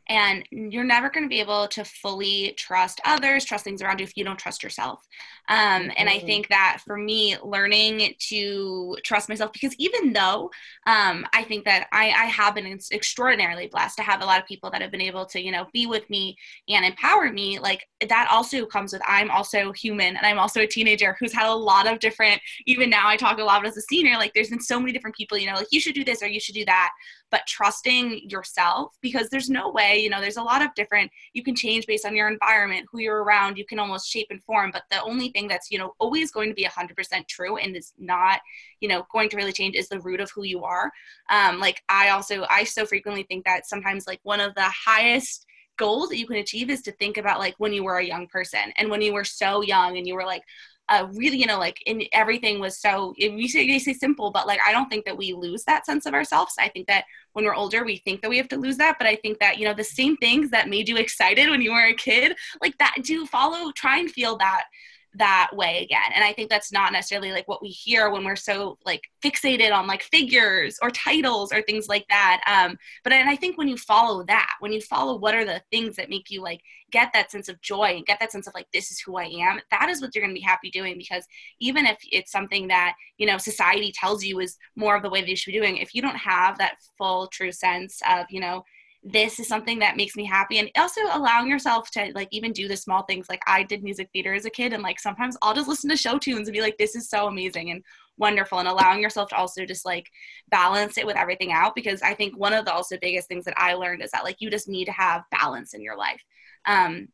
and 0.08 0.44
you're 0.50 0.84
never 0.84 1.08
going 1.08 1.24
to 1.24 1.28
be 1.28 1.40
able 1.40 1.68
to 1.68 1.84
fully 1.84 2.54
trust 2.56 3.00
others 3.04 3.44
trust 3.44 3.64
things 3.64 3.82
around 3.82 4.00
you 4.00 4.04
if 4.04 4.16
you 4.16 4.24
don't 4.24 4.38
trust 4.38 4.62
yourself. 4.62 5.06
Um, 5.48 5.90
and 5.96 6.08
i 6.08 6.16
mm-hmm. 6.16 6.26
think 6.26 6.48
that 6.48 6.80
for 6.84 6.96
me 6.96 7.36
learning 7.42 8.14
to 8.28 8.96
trust 9.04 9.28
myself 9.28 9.52
because 9.52 9.74
even 9.78 10.12
though 10.12 10.50
um, 10.86 11.26
i 11.32 11.42
think 11.42 11.64
that 11.64 11.88
I, 11.92 12.06
I 12.10 12.24
have 12.26 12.54
been 12.54 12.78
extraordinarily 12.92 13.66
blessed. 13.66 13.96
To 13.96 14.02
have 14.02 14.22
a 14.22 14.24
lot 14.24 14.40
of 14.40 14.46
people 14.46 14.70
that 14.70 14.80
have 14.80 14.90
been 14.90 15.00
able 15.00 15.26
to 15.26 15.40
you 15.40 15.50
know 15.50 15.66
be 15.72 15.86
with 15.86 16.08
me 16.08 16.36
and 16.68 16.84
empower 16.84 17.30
me 17.32 17.58
like 17.58 17.86
that 18.08 18.28
also 18.30 18.64
comes 18.64 18.92
with 18.92 19.02
i'm 19.06 19.30
also 19.30 19.72
human 19.72 20.16
and 20.16 20.24
i'm 20.24 20.38
also 20.38 20.60
a 20.60 20.66
teenager 20.66 21.16
who's 21.18 21.32
had 21.32 21.50
a 21.50 21.54
lot 21.54 21.86
of 21.86 21.98
different 21.98 22.40
even 22.66 22.88
now 22.88 23.08
i 23.08 23.16
talk 23.16 23.38
a 23.38 23.44
lot 23.44 23.66
as 23.66 23.76
a 23.76 23.82
senior 23.82 24.16
like 24.16 24.32
there's 24.34 24.50
been 24.50 24.60
so 24.60 24.78
many 24.78 24.92
different 24.92 25.16
people 25.16 25.36
you 25.36 25.46
know 25.46 25.56
like 25.56 25.66
you 25.70 25.80
should 25.80 25.94
do 25.94 26.04
this 26.04 26.22
or 26.22 26.26
you 26.26 26.40
should 26.40 26.54
do 26.54 26.64
that 26.64 26.90
but 27.32 27.46
trusting 27.48 28.28
yourself 28.30 28.94
because 29.00 29.28
there's 29.30 29.50
no 29.50 29.70
way 29.70 29.98
you 29.98 30.08
know 30.08 30.20
there's 30.20 30.36
a 30.36 30.42
lot 30.42 30.62
of 30.62 30.72
different 30.74 31.10
you 31.32 31.42
can 31.42 31.56
change 31.56 31.86
based 31.86 32.06
on 32.06 32.14
your 32.14 32.28
environment 32.28 32.86
who 32.92 33.00
you're 33.00 33.24
around 33.24 33.58
you 33.58 33.64
can 33.64 33.80
almost 33.80 34.08
shape 34.08 34.28
and 34.30 34.44
form 34.44 34.70
but 34.72 34.82
the 34.90 35.02
only 35.02 35.30
thing 35.30 35.48
that's 35.48 35.70
you 35.70 35.78
know 35.78 35.94
always 35.98 36.30
going 36.30 36.48
to 36.48 36.54
be 36.54 36.64
100% 36.64 37.26
true 37.28 37.56
and 37.56 37.74
is 37.74 37.92
not 37.98 38.40
you 38.80 38.88
know 38.88 39.04
going 39.10 39.28
to 39.28 39.36
really 39.36 39.52
change 39.52 39.74
is 39.74 39.88
the 39.88 40.00
root 40.00 40.20
of 40.20 40.30
who 40.30 40.44
you 40.44 40.62
are. 40.62 40.92
Um, 41.30 41.58
like 41.58 41.82
i 41.88 42.10
also 42.10 42.44
i 42.50 42.62
so 42.64 42.84
frequently 42.84 43.24
think 43.24 43.44
that 43.46 43.66
sometimes 43.66 44.06
like 44.06 44.20
one 44.22 44.40
of 44.40 44.54
the 44.54 44.62
highest 44.62 45.46
goals 45.78 46.10
that 46.10 46.18
you 46.18 46.26
can 46.26 46.36
achieve 46.36 46.70
is 46.70 46.82
to 46.82 46.92
think 46.92 47.16
about 47.16 47.38
like 47.38 47.54
when 47.58 47.72
you 47.72 47.82
were 47.82 47.96
a 47.96 48.04
young 48.04 48.26
person 48.26 48.72
and 48.76 48.90
when 48.90 49.00
you 49.00 49.12
were 49.12 49.24
so 49.24 49.62
young 49.62 49.96
and 49.96 50.06
you 50.06 50.14
were 50.14 50.24
like 50.24 50.42
uh, 50.88 51.06
really, 51.14 51.38
you 51.38 51.46
know, 51.46 51.58
like 51.58 51.82
in 51.86 52.02
everything 52.12 52.60
was 52.60 52.78
so, 52.78 53.14
you 53.16 53.48
say, 53.48 53.62
you 53.62 53.78
say 53.78 53.92
simple, 53.92 54.30
but 54.30 54.46
like, 54.46 54.60
I 54.66 54.72
don't 54.72 54.88
think 54.88 55.04
that 55.04 55.16
we 55.16 55.32
lose 55.32 55.64
that 55.64 55.86
sense 55.86 56.06
of 56.06 56.14
ourselves. 56.14 56.54
I 56.58 56.68
think 56.68 56.86
that 56.88 57.04
when 57.32 57.44
we're 57.44 57.54
older, 57.54 57.84
we 57.84 57.98
think 57.98 58.20
that 58.20 58.28
we 58.28 58.36
have 58.36 58.48
to 58.48 58.56
lose 58.56 58.76
that. 58.78 58.96
But 58.98 59.06
I 59.06 59.16
think 59.16 59.38
that, 59.38 59.58
you 59.58 59.64
know, 59.64 59.74
the 59.74 59.84
same 59.84 60.16
things 60.16 60.50
that 60.50 60.68
made 60.68 60.88
you 60.88 60.96
excited 60.96 61.48
when 61.48 61.62
you 61.62 61.72
were 61.72 61.86
a 61.86 61.94
kid, 61.94 62.36
like 62.60 62.76
that, 62.78 62.96
do 63.02 63.26
follow, 63.26 63.70
try 63.72 63.98
and 63.98 64.10
feel 64.10 64.36
that 64.38 64.64
that 65.14 65.50
way 65.52 65.82
again. 65.82 66.10
And 66.14 66.24
i 66.24 66.32
think 66.32 66.48
that's 66.48 66.72
not 66.72 66.92
necessarily 66.92 67.32
like 67.32 67.48
what 67.48 67.62
we 67.62 67.68
hear 67.68 68.10
when 68.10 68.24
we're 68.24 68.36
so 68.36 68.78
like 68.84 69.02
fixated 69.22 69.72
on 69.72 69.86
like 69.86 70.02
figures 70.02 70.78
or 70.82 70.90
titles 70.90 71.52
or 71.52 71.62
things 71.62 71.88
like 71.88 72.06
that 72.08 72.42
um 72.46 72.76
but 73.04 73.12
and 73.12 73.28
i 73.28 73.36
think 73.36 73.58
when 73.58 73.68
you 73.68 73.76
follow 73.76 74.24
that 74.24 74.54
when 74.60 74.72
you 74.72 74.80
follow 74.80 75.16
what 75.16 75.34
are 75.34 75.44
the 75.44 75.62
things 75.70 75.96
that 75.96 76.10
make 76.10 76.30
you 76.30 76.42
like 76.42 76.60
get 76.90 77.10
that 77.12 77.30
sense 77.30 77.48
of 77.48 77.60
joy 77.60 77.94
and 77.96 78.06
get 78.06 78.18
that 78.20 78.32
sense 78.32 78.46
of 78.46 78.54
like 78.54 78.66
this 78.72 78.90
is 78.90 79.00
who 79.00 79.16
i 79.16 79.24
am 79.24 79.60
that 79.70 79.88
is 79.88 80.00
what 80.00 80.14
you're 80.14 80.24
going 80.24 80.34
to 80.34 80.38
be 80.38 80.44
happy 80.44 80.70
doing 80.70 80.96
because 80.96 81.26
even 81.60 81.86
if 81.86 81.98
it's 82.10 82.32
something 82.32 82.68
that 82.68 82.94
you 83.18 83.26
know 83.26 83.38
society 83.38 83.92
tells 83.92 84.24
you 84.24 84.40
is 84.40 84.56
more 84.76 84.96
of 84.96 85.02
the 85.02 85.10
way 85.10 85.20
that 85.20 85.28
you 85.28 85.36
should 85.36 85.52
be 85.52 85.58
doing 85.58 85.76
if 85.76 85.94
you 85.94 86.02
don't 86.02 86.16
have 86.16 86.58
that 86.58 86.76
full 86.98 87.26
true 87.28 87.52
sense 87.52 88.00
of 88.08 88.26
you 88.30 88.40
know 88.40 88.64
this 89.02 89.40
is 89.40 89.48
something 89.48 89.80
that 89.80 89.96
makes 89.96 90.14
me 90.14 90.24
happy. 90.24 90.58
And 90.58 90.70
also 90.76 91.00
allowing 91.12 91.48
yourself 91.48 91.90
to 91.92 92.12
like 92.14 92.28
even 92.30 92.52
do 92.52 92.68
the 92.68 92.76
small 92.76 93.02
things. 93.02 93.28
Like 93.28 93.42
i 93.46 93.62
did 93.62 93.82
music 93.82 94.08
theater 94.12 94.32
as 94.32 94.44
a 94.44 94.50
kid 94.50 94.72
and 94.72 94.82
like 94.82 95.00
sometimes 95.00 95.36
i'll 95.42 95.54
just 95.54 95.68
listen 95.68 95.90
to 95.90 95.96
show 95.96 96.18
tunes 96.18 96.48
and 96.48 96.54
be 96.54 96.60
like 96.60 96.78
this 96.78 96.94
is 96.94 97.08
so 97.08 97.26
amazing 97.26 97.70
and 97.70 97.82
wonderful. 98.18 98.58
And 98.58 98.68
allowing 98.68 99.00
yourself 99.00 99.30
to 99.30 99.36
also 99.36 99.64
just 99.64 99.84
like 99.84 100.08
balance 100.50 100.98
it 100.98 101.06
with 101.06 101.16
everything 101.16 101.52
out 101.52 101.74
because 101.74 102.02
i 102.02 102.14
think 102.14 102.36
one 102.36 102.52
of 102.52 102.64
the 102.64 102.72
also 102.72 102.96
biggest 103.00 103.28
things 103.28 103.44
that 103.44 103.54
i 103.56 103.74
learned 103.74 104.02
is 104.02 104.10
that 104.12 104.24
like 104.24 104.36
you 104.40 104.50
just 104.50 104.68
need 104.68 104.84
to 104.84 104.92
have 104.92 105.24
balance 105.30 105.74
in 105.74 105.82
your 105.82 105.96
life 105.96 106.22
um 106.66 107.08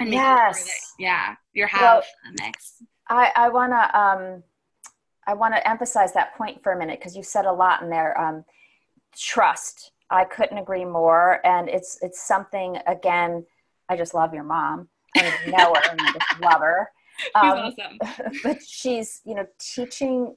and 0.00 0.12
yes. 0.12 0.56
Sure 0.56 0.64
that, 0.64 1.02
yeah 1.02 1.34
you're 1.52 1.66
have 1.68 1.82
well, 1.82 2.02
mix. 2.40 2.82
I 3.08 3.30
i 3.36 3.48
want 3.48 3.72
to 3.72 3.98
um 3.98 4.42
i 5.26 5.34
want 5.34 5.54
to 5.54 5.68
emphasize 5.68 6.12
that 6.14 6.34
point 6.36 6.62
for 6.62 6.72
a 6.72 6.78
minute 6.78 6.98
because 6.98 7.16
you 7.16 7.22
said 7.22 7.44
a 7.44 7.52
lot 7.52 7.82
in 7.82 7.90
there 7.90 8.18
um 8.20 8.44
trust 9.16 9.92
I 10.10 10.24
couldn't 10.24 10.58
agree 10.58 10.84
more. 10.84 11.44
And 11.44 11.68
it's 11.68 11.98
it's 12.02 12.22
something 12.26 12.78
again. 12.86 13.46
I 13.88 13.96
just 13.96 14.14
love 14.14 14.34
your 14.34 14.44
mom. 14.44 14.88
I 15.16 15.32
know 15.46 15.74
her 15.74 15.90
and 15.90 16.00
I 16.00 16.12
just 16.12 16.40
love 16.40 16.60
her. 16.60 16.90
Um, 17.34 17.74
awesome. 17.78 17.98
but 18.42 18.62
she's 18.66 19.20
you 19.26 19.34
know 19.34 19.46
teaching 19.58 20.34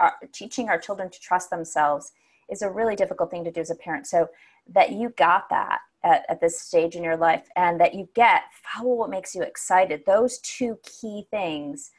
our, 0.00 0.08
uh, 0.08 0.26
teaching 0.34 0.68
our 0.68 0.78
children 0.78 1.08
to 1.08 1.18
trust 1.18 1.48
themselves 1.48 2.12
is 2.50 2.60
a 2.60 2.68
really 2.68 2.94
difficult 2.94 3.30
thing 3.30 3.42
to 3.44 3.50
do 3.50 3.62
as 3.62 3.70
a 3.70 3.74
parent. 3.74 4.06
So 4.06 4.28
that 4.68 4.92
you 4.92 5.14
got 5.16 5.48
that 5.48 5.78
at, 6.02 6.24
at 6.28 6.40
this 6.40 6.60
stage 6.60 6.96
in 6.96 7.04
your 7.04 7.16
life 7.16 7.48
and 7.56 7.80
that 7.80 7.94
you 7.94 8.08
get 8.14 8.42
follow 8.52 8.94
what 8.94 9.10
makes 9.10 9.34
you 9.34 9.42
excited 9.42 10.02
those 10.06 10.38
two 10.38 10.78
key 10.82 11.26
things 11.30 11.90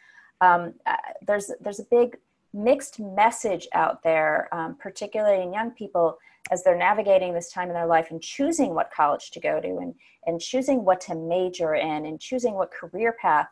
um, 0.41 0.73
uh, 0.85 0.95
there's 1.25 1.51
there's 1.61 1.79
a 1.79 1.85
big 1.91 2.17
mixed 2.53 2.99
message 2.99 3.67
out 3.73 4.03
there 4.03 4.49
um, 4.51 4.75
particularly 4.79 5.43
in 5.43 5.53
young 5.53 5.71
people 5.71 6.17
as 6.51 6.63
they're 6.63 6.77
navigating 6.77 7.33
this 7.33 7.49
time 7.49 7.69
in 7.69 7.73
their 7.73 7.87
life 7.87 8.11
and 8.11 8.21
choosing 8.21 8.75
what 8.75 8.91
college 8.91 9.31
to 9.31 9.39
go 9.39 9.59
to 9.61 9.77
and, 9.77 9.95
and 10.25 10.39
choosing 10.39 10.83
what 10.83 10.99
to 11.01 11.15
major 11.15 11.73
in 11.75 12.05
and 12.05 12.19
choosing 12.19 12.53
what 12.53 12.71
career 12.71 13.15
path 13.19 13.47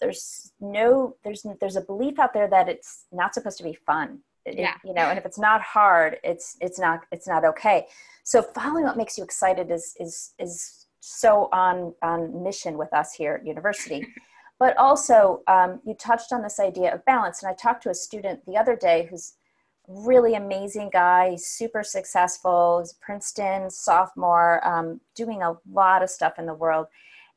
there's 0.00 0.52
no 0.60 1.16
there's 1.24 1.44
there's 1.60 1.74
a 1.74 1.80
belief 1.80 2.20
out 2.20 2.32
there 2.32 2.46
that 2.46 2.68
it's 2.68 3.06
not 3.10 3.34
supposed 3.34 3.58
to 3.58 3.64
be 3.64 3.76
fun. 3.86 4.20
Yeah. 4.48 4.74
you 4.84 4.94
know 4.94 5.02
and 5.02 5.18
if 5.18 5.26
it's 5.26 5.40
not 5.40 5.60
hard 5.60 6.18
it's 6.22 6.56
it's 6.60 6.78
not 6.78 7.00
it's 7.10 7.26
not 7.26 7.44
okay. 7.44 7.86
So 8.22 8.42
following 8.42 8.84
what 8.84 8.96
makes 8.96 9.18
you 9.18 9.24
excited 9.24 9.72
is 9.72 9.96
is 9.98 10.34
is 10.38 10.86
so 11.00 11.48
on 11.52 11.94
on 12.02 12.44
mission 12.44 12.78
with 12.78 12.92
us 12.92 13.12
here 13.12 13.34
at 13.40 13.46
university. 13.46 14.06
But 14.58 14.74
also 14.78 15.42
um, 15.48 15.80
you 15.84 15.92
touched 15.92 16.32
on 16.32 16.40
this 16.40 16.58
idea 16.58 16.94
of 16.94 17.04
balance 17.04 17.42
and 17.42 17.50
i 17.50 17.54
talked 17.54 17.82
to 17.82 17.90
a 17.90 17.94
student 17.94 18.40
the 18.46 18.56
other 18.56 18.74
day 18.74 19.06
who's 19.10 19.34
really 19.88 20.34
amazing 20.34 20.90
guy. 20.92 21.36
Super 21.36 21.82
successful. 21.82 22.80
He's 22.80 22.92
princeton 22.94 23.70
sophomore 23.70 24.66
um, 24.66 25.00
doing 25.14 25.42
a 25.42 25.54
lot 25.70 26.02
of 26.02 26.10
stuff 26.10 26.38
in 26.38 26.46
the 26.46 26.54
world. 26.54 26.86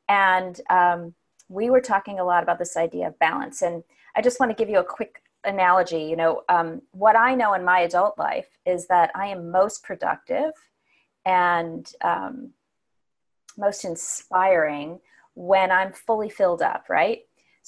And 0.08 0.60
um, 0.70 1.14
we 1.48 1.70
were 1.70 1.80
talking 1.80 2.18
a 2.18 2.24
lot 2.24 2.42
about 2.42 2.58
this 2.58 2.76
idea 2.76 3.08
of 3.08 3.18
balance. 3.18 3.62
And 3.62 3.84
i 4.16 4.20
just 4.20 4.40
want 4.40 4.50
to 4.50 4.56
give 4.56 4.70
you 4.70 4.78
a 4.78 4.84
quick 4.84 5.22
analogy 5.44 6.02
you 6.02 6.16
know 6.16 6.42
um, 6.48 6.82
what 6.92 7.16
i 7.16 7.34
know 7.34 7.54
in 7.54 7.64
my 7.64 7.80
adult 7.80 8.18
life 8.18 8.48
is 8.66 8.86
that 8.86 9.10
i 9.14 9.26
am 9.26 9.50
most 9.50 9.82
productive 9.82 10.52
and 11.24 11.92
um, 12.02 12.50
most 13.56 13.84
inspiring 13.84 14.98
when 15.34 15.70
i'm 15.70 15.92
fully 15.92 16.28
filled 16.28 16.62
up 16.62 16.84
right 16.88 17.20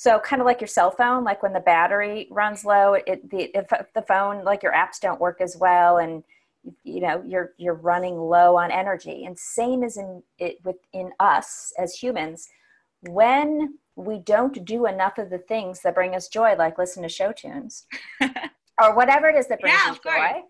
so 0.02 0.18
kind 0.18 0.40
of 0.42 0.46
like 0.46 0.60
your 0.60 0.68
cell 0.68 0.90
phone 0.90 1.24
like 1.24 1.42
when 1.42 1.52
the 1.52 1.60
battery 1.60 2.26
runs 2.30 2.64
low 2.64 2.94
it 2.94 3.30
the 3.30 3.50
if 3.56 3.68
the 3.94 4.02
phone 4.02 4.44
like 4.44 4.62
your 4.62 4.72
apps 4.72 5.00
don't 5.00 5.20
work 5.20 5.40
as 5.40 5.56
well 5.56 5.98
and 5.98 6.24
you 6.84 7.00
know 7.00 7.22
you're 7.26 7.52
you're 7.58 7.74
running 7.74 8.16
low 8.16 8.56
on 8.56 8.70
energy 8.70 9.24
and 9.24 9.38
same 9.38 9.82
as 9.82 9.96
in 9.96 10.22
it 10.38 10.58
within 10.64 11.10
us 11.20 11.72
as 11.78 11.94
humans 11.94 12.48
when 13.02 13.78
we 13.96 14.18
don't 14.18 14.64
do 14.64 14.86
enough 14.86 15.18
of 15.18 15.30
the 15.30 15.38
things 15.38 15.80
that 15.82 15.94
bring 15.94 16.14
us 16.14 16.28
joy, 16.28 16.54
like 16.56 16.78
listen 16.78 17.02
to 17.02 17.08
show 17.08 17.32
tunes 17.32 17.86
or 18.80 18.94
whatever 18.94 19.28
it 19.28 19.36
is 19.36 19.48
that 19.48 19.60
brings 19.60 19.78
yeah, 19.84 19.92
us 19.92 19.98
joy. 19.98 20.42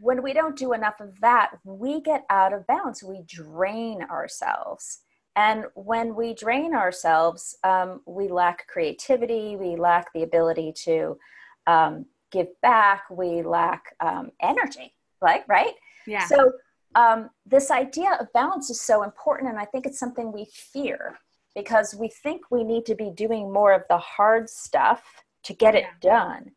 When 0.00 0.22
we 0.22 0.34
don't 0.34 0.56
do 0.56 0.74
enough 0.74 1.00
of 1.00 1.18
that, 1.20 1.52
we 1.64 2.00
get 2.00 2.24
out 2.28 2.52
of 2.52 2.66
balance. 2.66 3.02
We 3.02 3.22
drain 3.26 4.02
ourselves. 4.02 5.00
And 5.36 5.66
when 5.74 6.14
we 6.14 6.34
drain 6.34 6.74
ourselves, 6.74 7.56
um, 7.62 8.00
we 8.06 8.28
lack 8.28 8.66
creativity, 8.66 9.56
we 9.56 9.76
lack 9.76 10.12
the 10.12 10.22
ability 10.22 10.72
to 10.84 11.18
um, 11.66 12.06
give 12.32 12.48
back, 12.62 13.04
we 13.10 13.42
lack 13.42 13.94
um, 14.00 14.32
energy, 14.40 14.94
like, 15.20 15.46
right? 15.46 15.74
Yeah. 16.06 16.26
So, 16.26 16.52
um, 16.94 17.28
this 17.44 17.70
idea 17.70 18.16
of 18.18 18.32
balance 18.32 18.70
is 18.70 18.80
so 18.80 19.02
important, 19.02 19.50
and 19.50 19.58
I 19.58 19.66
think 19.66 19.84
it's 19.84 19.98
something 19.98 20.32
we 20.32 20.46
fear 20.46 21.18
because 21.54 21.94
we 21.94 22.08
think 22.08 22.50
we 22.50 22.64
need 22.64 22.86
to 22.86 22.94
be 22.94 23.10
doing 23.10 23.52
more 23.52 23.72
of 23.72 23.82
the 23.90 23.98
hard 23.98 24.48
stuff 24.48 25.24
to 25.42 25.52
get 25.52 25.74
it 25.74 25.84
done. 26.00 26.50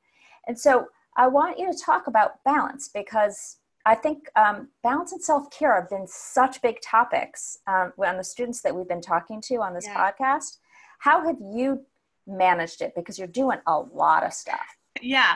And 0.47 0.57
so 0.57 0.87
I 1.15 1.27
want 1.27 1.59
you 1.59 1.71
to 1.71 1.77
talk 1.77 2.07
about 2.07 2.43
balance 2.43 2.89
because 2.89 3.57
I 3.85 3.95
think 3.95 4.27
um, 4.35 4.69
balance 4.83 5.11
and 5.11 5.21
self 5.21 5.49
care 5.51 5.79
have 5.79 5.89
been 5.89 6.07
such 6.07 6.61
big 6.61 6.81
topics 6.81 7.59
um, 7.67 7.93
on 7.97 8.17
the 8.17 8.23
students 8.23 8.61
that 8.61 8.75
we've 8.75 8.87
been 8.87 9.01
talking 9.01 9.41
to 9.41 9.57
on 9.57 9.73
this 9.73 9.85
yeah. 9.85 10.11
podcast. 10.11 10.57
How 10.99 11.25
have 11.25 11.37
you 11.39 11.85
managed 12.27 12.81
it? 12.81 12.93
Because 12.95 13.17
you're 13.17 13.27
doing 13.27 13.59
a 13.67 13.79
lot 13.79 14.23
of 14.23 14.33
stuff. 14.33 14.78
Yeah. 15.01 15.35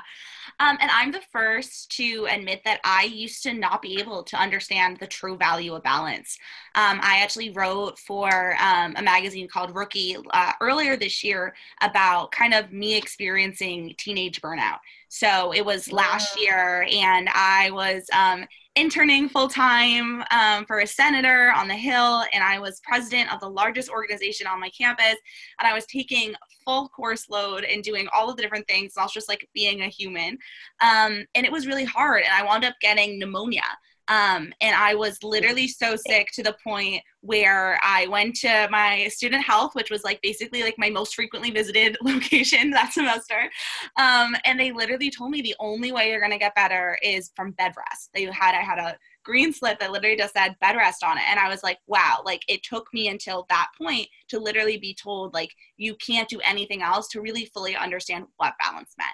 Um, 0.60 0.78
and 0.82 0.92
I'm 0.92 1.12
the 1.12 1.22
first 1.32 1.90
to 1.98 2.28
admit 2.30 2.62
that 2.66 2.80
I 2.84 3.04
used 3.04 3.44
to 3.44 3.54
not 3.54 3.82
be 3.82 4.00
able 4.00 4.24
to 4.24 4.36
understand 4.38 4.98
the 4.98 5.08
true 5.08 5.38
value 5.38 5.74
of 5.74 5.84
balance. 5.84 6.38
Um, 6.76 7.00
I 7.02 7.22
actually 7.22 7.52
wrote 7.52 7.98
for 7.98 8.56
um, 8.62 8.94
a 8.98 9.02
magazine 9.02 9.48
called 9.48 9.76
Rookie 9.76 10.18
uh, 10.32 10.52
earlier 10.60 10.98
this 10.98 11.24
year 11.24 11.56
about 11.82 12.32
kind 12.32 12.54
of 12.54 12.72
me 12.74 12.98
experiencing 12.98 13.96
teenage 13.98 14.42
burnout. 14.42 14.80
So 15.08 15.54
it 15.54 15.64
was 15.64 15.92
last 15.92 16.40
year, 16.40 16.88
and 16.92 17.30
I 17.34 17.70
was 17.72 18.08
um, 18.14 18.46
interning 18.76 19.30
full 19.30 19.48
time 19.48 20.24
um, 20.32 20.66
for 20.66 20.80
a 20.80 20.88
senator 20.88 21.52
on 21.56 21.68
the 21.68 21.76
Hill, 21.76 22.24
and 22.34 22.44
I 22.44 22.60
was 22.60 22.82
president 22.84 23.32
of 23.32 23.40
the 23.40 23.50
largest 23.50 23.90
organization 23.90 24.48
on 24.48 24.60
my 24.60 24.70
campus. 24.70 25.16
And 25.60 25.68
I 25.68 25.74
was 25.74 25.86
taking 25.86 26.34
full 26.66 26.90
course 26.90 27.30
load 27.30 27.64
and 27.64 27.84
doing 27.84 28.08
all 28.14 28.30
of 28.30 28.36
the 28.36 28.42
different 28.42 28.68
things. 28.68 28.94
And 28.96 29.02
I 29.02 29.06
was 29.06 29.14
just 29.14 29.30
like 29.30 29.48
being 29.54 29.82
a 29.82 29.88
human. 29.88 30.38
Um, 30.82 31.26
and 31.36 31.46
it 31.46 31.52
was 31.52 31.68
really 31.68 31.86
hard, 31.86 32.24
and 32.24 32.34
I 32.34 32.46
wound 32.46 32.66
up 32.66 32.76
getting 32.82 33.20
pneumonia. 33.20 33.64
Um, 34.10 34.54
and 34.60 34.76
I 34.76 34.96
was 34.96 35.24
literally 35.24 35.68
so 35.68 35.96
sick 35.96 36.30
to 36.34 36.44
the 36.44 36.56
point 36.64 37.02
where 37.22 37.80
I 37.84 38.08
went 38.08 38.36
to 38.38 38.68
my 38.70 39.08
student 39.08 39.44
health, 39.44 39.76
which 39.76 39.90
was 39.90 40.04
like 40.04 40.22
basically 40.22 40.62
like 40.62 40.76
my 40.78 40.90
most 40.90 41.16
frequently 41.16 41.52
visited 41.52 41.98
location 42.04 42.72
that 42.72 42.92
semester. 42.92 43.50
Um, 43.98 44.36
and 44.44 44.60
they 44.60 44.72
literally 44.72 45.10
told 45.10 45.32
me 45.32 45.42
the 45.42 45.56
only 45.60 45.92
way 45.92 46.10
you're 46.10 46.22
gonna 46.22 46.38
get 46.38 46.56
better 46.56 46.98
is 47.02 47.32
from 47.36 47.52
bed 47.52 47.74
rest. 47.78 48.10
They 48.14 48.24
had 48.26 48.56
I 48.56 48.62
had 48.62 48.78
a 48.78 48.98
green 49.24 49.54
slip 49.54 49.80
that 49.80 49.92
literally 49.92 50.18
just 50.18 50.34
said 50.34 50.56
bed 50.60 50.76
rest 50.76 51.04
on 51.04 51.18
it. 51.18 51.24
And 51.28 51.40
I 51.40 51.50
was 51.50 51.64
like, 51.64 51.80
wow, 51.88 52.22
like 52.26 52.44
it 52.48 52.64
took 52.64 52.88
me 52.94 53.08
until 53.08 53.46
that 53.50 53.70
point 53.78 54.08
to 54.30 54.40
literally 54.40 54.78
be 54.78 54.94
told 54.94 55.34
like 55.34 55.52
you 55.78 55.96
can't 55.96 56.30
do 56.30 56.40
anything 56.44 56.82
else 56.82 57.08
to 57.10 57.22
really 57.22 57.46
fully 57.46 57.76
understand 57.76 58.26
what 58.38 58.54
balance 58.64 58.96
meant. 58.98 59.12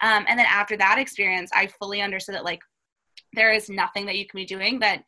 Um, 0.00 0.24
and 0.28 0.38
then 0.38 0.46
after 0.48 0.76
that 0.76 0.98
experience, 0.98 1.50
I 1.54 1.68
fully 1.68 2.02
understood 2.02 2.34
that 2.34 2.44
like 2.44 2.60
there 3.32 3.52
is 3.52 3.68
nothing 3.68 4.06
that 4.06 4.16
you 4.16 4.26
can 4.26 4.38
be 4.38 4.44
doing 4.44 4.80
that 4.80 5.04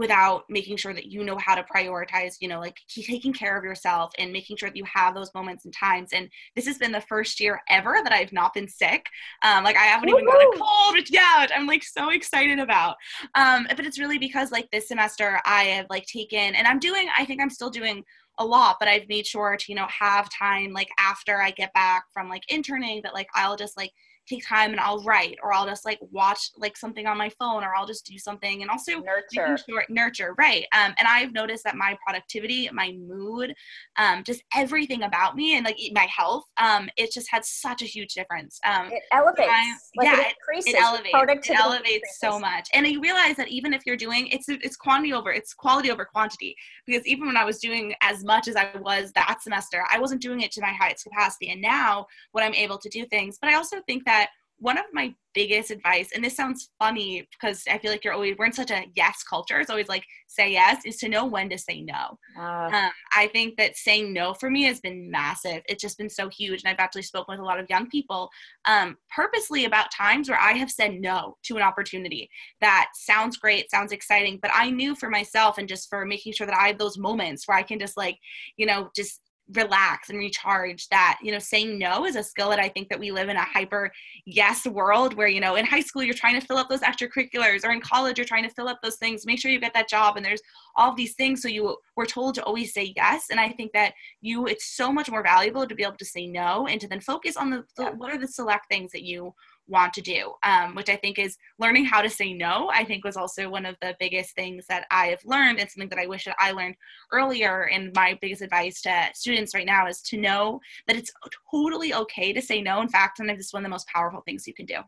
without 0.00 0.44
making 0.48 0.78
sure 0.78 0.94
that 0.94 1.04
you 1.04 1.22
know 1.22 1.36
how 1.36 1.54
to 1.54 1.62
prioritize 1.62 2.36
you 2.40 2.48
know 2.48 2.58
like 2.58 2.78
keep 2.88 3.04
taking 3.06 3.34
care 3.34 3.58
of 3.58 3.62
yourself 3.62 4.10
and 4.18 4.32
making 4.32 4.56
sure 4.56 4.70
that 4.70 4.76
you 4.76 4.84
have 4.92 5.14
those 5.14 5.32
moments 5.34 5.66
and 5.66 5.74
times. 5.74 6.14
And 6.14 6.30
this 6.56 6.66
has 6.66 6.78
been 6.78 6.90
the 6.90 7.02
first 7.02 7.38
year 7.38 7.60
ever 7.68 7.98
that 8.02 8.12
i've 8.12 8.32
not 8.32 8.54
been 8.54 8.66
sick. 8.66 9.04
Um, 9.44 9.62
like 9.62 9.76
i 9.76 9.84
haven't 9.84 10.08
Woo-hoo! 10.08 10.22
even 10.22 10.32
got 10.32 10.42
a 10.42 10.58
cold 10.58 10.94
which 10.94 11.12
yeah 11.12 11.42
which 11.42 11.50
i'm 11.54 11.66
like 11.66 11.84
so 11.84 12.08
excited 12.08 12.58
about. 12.58 12.96
Um, 13.34 13.66
but 13.68 13.84
it's 13.84 13.98
really 13.98 14.16
because 14.16 14.50
like 14.50 14.70
this 14.70 14.88
semester 14.88 15.38
i 15.44 15.64
have 15.64 15.86
like 15.90 16.06
taken 16.06 16.54
and 16.54 16.66
i'm 16.66 16.78
doing 16.78 17.06
i 17.16 17.24
think 17.26 17.42
i'm 17.42 17.50
still 17.50 17.70
doing 17.70 18.02
a 18.38 18.44
lot 18.44 18.76
but 18.78 18.88
i've 18.88 19.08
made 19.08 19.26
sure 19.26 19.54
to 19.58 19.66
you 19.68 19.76
know 19.76 19.86
have 19.88 20.30
time 20.30 20.72
like 20.72 20.88
after 20.98 21.42
i 21.42 21.50
get 21.50 21.72
back 21.74 22.04
from 22.10 22.26
like 22.28 22.50
interning 22.50 23.02
that 23.04 23.12
like 23.12 23.28
i'll 23.34 23.56
just 23.56 23.76
like 23.76 23.92
take 24.30 24.46
time 24.46 24.70
and 24.70 24.80
I'll 24.80 25.02
write 25.02 25.38
or 25.42 25.52
I'll 25.52 25.66
just 25.66 25.84
like 25.84 25.98
watch 26.10 26.50
like 26.56 26.76
something 26.76 27.06
on 27.06 27.18
my 27.18 27.30
phone 27.38 27.64
or 27.64 27.74
I'll 27.74 27.86
just 27.86 28.06
do 28.06 28.18
something. 28.18 28.62
And 28.62 28.70
also 28.70 29.00
nurture. 29.00 29.58
sure, 29.68 29.84
nurture 29.88 30.34
right. 30.38 30.64
Um, 30.72 30.94
and 30.98 31.08
I've 31.08 31.32
noticed 31.32 31.64
that 31.64 31.76
my 31.76 31.96
productivity 32.04 32.68
my 32.72 32.92
mood 32.92 33.54
um, 33.98 34.22
just 34.24 34.42
everything 34.54 35.02
about 35.02 35.36
me 35.36 35.56
and 35.56 35.64
like 35.64 35.76
my 35.92 36.06
health 36.14 36.44
um, 36.58 36.88
it 36.96 37.12
just 37.12 37.30
had 37.30 37.44
such 37.44 37.82
a 37.82 37.84
huge 37.84 38.14
difference. 38.14 38.58
Um, 38.66 38.86
it 38.90 39.02
elevates. 39.12 39.50
I, 39.50 39.74
like 39.96 40.06
yeah 40.06 40.20
it, 40.20 40.34
increases, 40.38 40.74
it 40.74 40.82
elevates. 40.82 41.48
It 41.48 41.58
elevates 41.58 41.86
increases. 41.86 42.18
so 42.20 42.38
much. 42.38 42.68
And 42.74 42.86
you 42.86 43.00
realize 43.00 43.36
that 43.36 43.48
even 43.48 43.72
if 43.72 43.82
you're 43.86 43.96
doing 43.96 44.28
it's 44.28 44.48
it's 44.48 44.76
quantity 44.76 45.12
over 45.12 45.32
it's 45.32 45.54
quality 45.54 45.90
over 45.90 46.04
quantity. 46.04 46.56
Because 46.86 47.06
even 47.06 47.26
when 47.26 47.36
I 47.36 47.44
was 47.44 47.58
doing 47.58 47.94
as 48.02 48.24
much 48.24 48.48
as 48.48 48.56
I 48.56 48.70
was 48.80 49.12
that 49.12 49.42
semester 49.42 49.84
I 49.90 49.98
wasn't 49.98 50.22
doing 50.22 50.40
it 50.40 50.52
to 50.52 50.60
my 50.60 50.72
highest 50.72 51.04
capacity. 51.04 51.50
And 51.50 51.60
now 51.60 52.06
when 52.32 52.44
I'm 52.44 52.54
able 52.54 52.78
to 52.78 52.88
do 52.88 53.04
things 53.06 53.38
but 53.40 53.50
I 53.50 53.54
also 53.54 53.78
think 53.86 54.04
that 54.04 54.19
one 54.60 54.78
of 54.78 54.84
my 54.92 55.14
biggest 55.34 55.70
advice, 55.70 56.10
and 56.14 56.22
this 56.22 56.36
sounds 56.36 56.70
funny 56.78 57.26
because 57.32 57.64
I 57.70 57.78
feel 57.78 57.90
like 57.90 58.04
you're 58.04 58.14
always, 58.14 58.36
we're 58.38 58.46
in 58.46 58.52
such 58.52 58.70
a 58.70 58.84
yes 58.94 59.22
culture. 59.22 59.58
It's 59.58 59.70
always 59.70 59.88
like 59.88 60.04
say 60.26 60.52
yes, 60.52 60.82
is 60.84 60.98
to 60.98 61.08
know 61.08 61.24
when 61.24 61.48
to 61.50 61.58
say 61.58 61.80
no. 61.80 62.18
Uh, 62.38 62.70
um, 62.72 62.90
I 63.16 63.28
think 63.32 63.56
that 63.56 63.76
saying 63.76 64.12
no 64.12 64.34
for 64.34 64.50
me 64.50 64.64
has 64.64 64.80
been 64.80 65.10
massive. 65.10 65.62
It's 65.68 65.82
just 65.82 65.98
been 65.98 66.10
so 66.10 66.28
huge. 66.28 66.62
And 66.62 66.70
I've 66.70 66.78
actually 66.78 67.02
spoken 67.02 67.32
with 67.32 67.40
a 67.40 67.44
lot 67.44 67.58
of 67.58 67.70
young 67.70 67.88
people 67.88 68.28
um, 68.66 68.96
purposely 69.14 69.64
about 69.64 69.90
times 69.90 70.28
where 70.28 70.38
I 70.38 70.52
have 70.52 70.70
said 70.70 71.00
no 71.00 71.36
to 71.44 71.56
an 71.56 71.62
opportunity 71.62 72.28
that 72.60 72.90
sounds 72.94 73.38
great, 73.38 73.70
sounds 73.70 73.92
exciting, 73.92 74.38
but 74.42 74.50
I 74.54 74.70
knew 74.70 74.94
for 74.94 75.08
myself 75.08 75.58
and 75.58 75.68
just 75.68 75.88
for 75.88 76.04
making 76.04 76.34
sure 76.34 76.46
that 76.46 76.56
I 76.56 76.68
have 76.68 76.78
those 76.78 76.98
moments 76.98 77.48
where 77.48 77.56
I 77.56 77.62
can 77.62 77.78
just 77.78 77.96
like, 77.96 78.18
you 78.56 78.66
know, 78.66 78.90
just 78.94 79.20
relax 79.52 80.10
and 80.10 80.18
recharge 80.18 80.88
that 80.88 81.18
you 81.22 81.32
know 81.32 81.38
saying 81.38 81.78
no 81.78 82.06
is 82.06 82.14
a 82.14 82.22
skill 82.22 82.50
that 82.50 82.60
i 82.60 82.68
think 82.68 82.88
that 82.88 82.98
we 82.98 83.10
live 83.10 83.28
in 83.28 83.36
a 83.36 83.42
hyper 83.42 83.90
yes 84.24 84.66
world 84.66 85.14
where 85.14 85.28
you 85.28 85.40
know 85.40 85.56
in 85.56 85.66
high 85.66 85.80
school 85.80 86.02
you're 86.02 86.14
trying 86.14 86.38
to 86.38 86.46
fill 86.46 86.56
up 86.56 86.68
those 86.68 86.80
extracurriculars 86.80 87.64
or 87.64 87.72
in 87.72 87.80
college 87.80 88.18
you're 88.18 88.26
trying 88.26 88.42
to 88.42 88.54
fill 88.54 88.68
up 88.68 88.80
those 88.82 88.96
things. 88.96 89.26
Make 89.26 89.40
sure 89.40 89.50
you 89.50 89.58
get 89.58 89.74
that 89.74 89.88
job 89.88 90.16
and 90.16 90.24
there's 90.24 90.42
all 90.76 90.94
these 90.94 91.14
things. 91.14 91.42
So 91.42 91.48
you 91.48 91.76
were 91.96 92.06
told 92.06 92.34
to 92.36 92.44
always 92.44 92.72
say 92.72 92.92
yes. 92.96 93.26
And 93.30 93.40
i 93.40 93.48
think 93.48 93.72
that 93.72 93.94
you 94.20 94.46
it's 94.46 94.76
so 94.76 94.92
much 94.92 95.10
more 95.10 95.22
valuable 95.22 95.66
to 95.66 95.74
be 95.74 95.82
able 95.82 95.96
to 95.96 96.04
say 96.04 96.26
no 96.26 96.66
and 96.66 96.80
to 96.80 96.88
then 96.88 97.00
focus 97.00 97.36
on 97.36 97.50
the, 97.50 97.64
the 97.76 97.86
what 97.92 98.12
are 98.12 98.18
the 98.18 98.28
select 98.28 98.66
things 98.68 98.92
that 98.92 99.02
you 99.02 99.34
want 99.68 99.92
to 99.94 100.00
do, 100.00 100.34
um, 100.42 100.74
which 100.74 100.88
I 100.88 100.96
think 100.96 101.18
is 101.18 101.36
learning 101.58 101.84
how 101.84 102.02
to 102.02 102.10
say 102.10 102.32
no. 102.32 102.70
I 102.74 102.84
think 102.84 103.04
was 103.04 103.16
also 103.16 103.48
one 103.48 103.66
of 103.66 103.76
the 103.80 103.96
biggest 104.00 104.34
things 104.34 104.66
that 104.68 104.86
I 104.90 105.06
have 105.06 105.24
learned 105.24 105.60
and 105.60 105.70
something 105.70 105.88
that 105.90 105.98
I 105.98 106.06
wish 106.06 106.24
that 106.24 106.36
I 106.38 106.52
learned 106.52 106.76
earlier. 107.12 107.68
And 107.68 107.92
my 107.94 108.18
biggest 108.20 108.42
advice 108.42 108.80
to 108.82 109.10
students 109.14 109.54
right 109.54 109.66
now 109.66 109.86
is 109.86 110.02
to 110.02 110.18
know 110.18 110.60
that 110.86 110.96
it's 110.96 111.12
totally 111.50 111.94
okay 111.94 112.32
to 112.32 112.42
say 112.42 112.60
no. 112.60 112.80
In 112.80 112.88
fact, 112.88 113.18
sometimes 113.18 113.40
it's 113.40 113.52
one 113.52 113.62
of 113.62 113.64
the 113.64 113.70
most 113.70 113.88
powerful 113.88 114.22
things 114.22 114.46
you 114.46 114.54
can 114.54 114.66
do. 114.66 114.78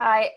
I 0.00 0.30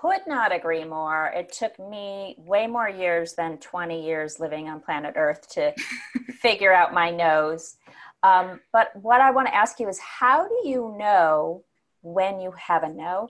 could 0.00 0.26
not 0.26 0.54
agree 0.54 0.84
more. 0.84 1.32
It 1.34 1.52
took 1.52 1.78
me 1.78 2.36
way 2.38 2.66
more 2.66 2.88
years 2.88 3.34
than 3.34 3.58
20 3.58 4.04
years 4.04 4.38
living 4.38 4.68
on 4.68 4.80
planet 4.80 5.14
Earth 5.16 5.48
to 5.50 5.74
figure 6.40 6.72
out 6.72 6.94
my 6.94 7.10
nose. 7.10 7.76
Um, 8.22 8.60
but 8.72 8.90
what 8.96 9.20
I 9.20 9.30
want 9.30 9.48
to 9.48 9.54
ask 9.54 9.78
you 9.78 9.88
is 9.88 9.98
how 9.98 10.46
do 10.46 10.68
you 10.68 10.94
know 10.98 11.64
when 12.02 12.40
you 12.40 12.52
have 12.52 12.82
a 12.82 12.88
no? 12.88 13.28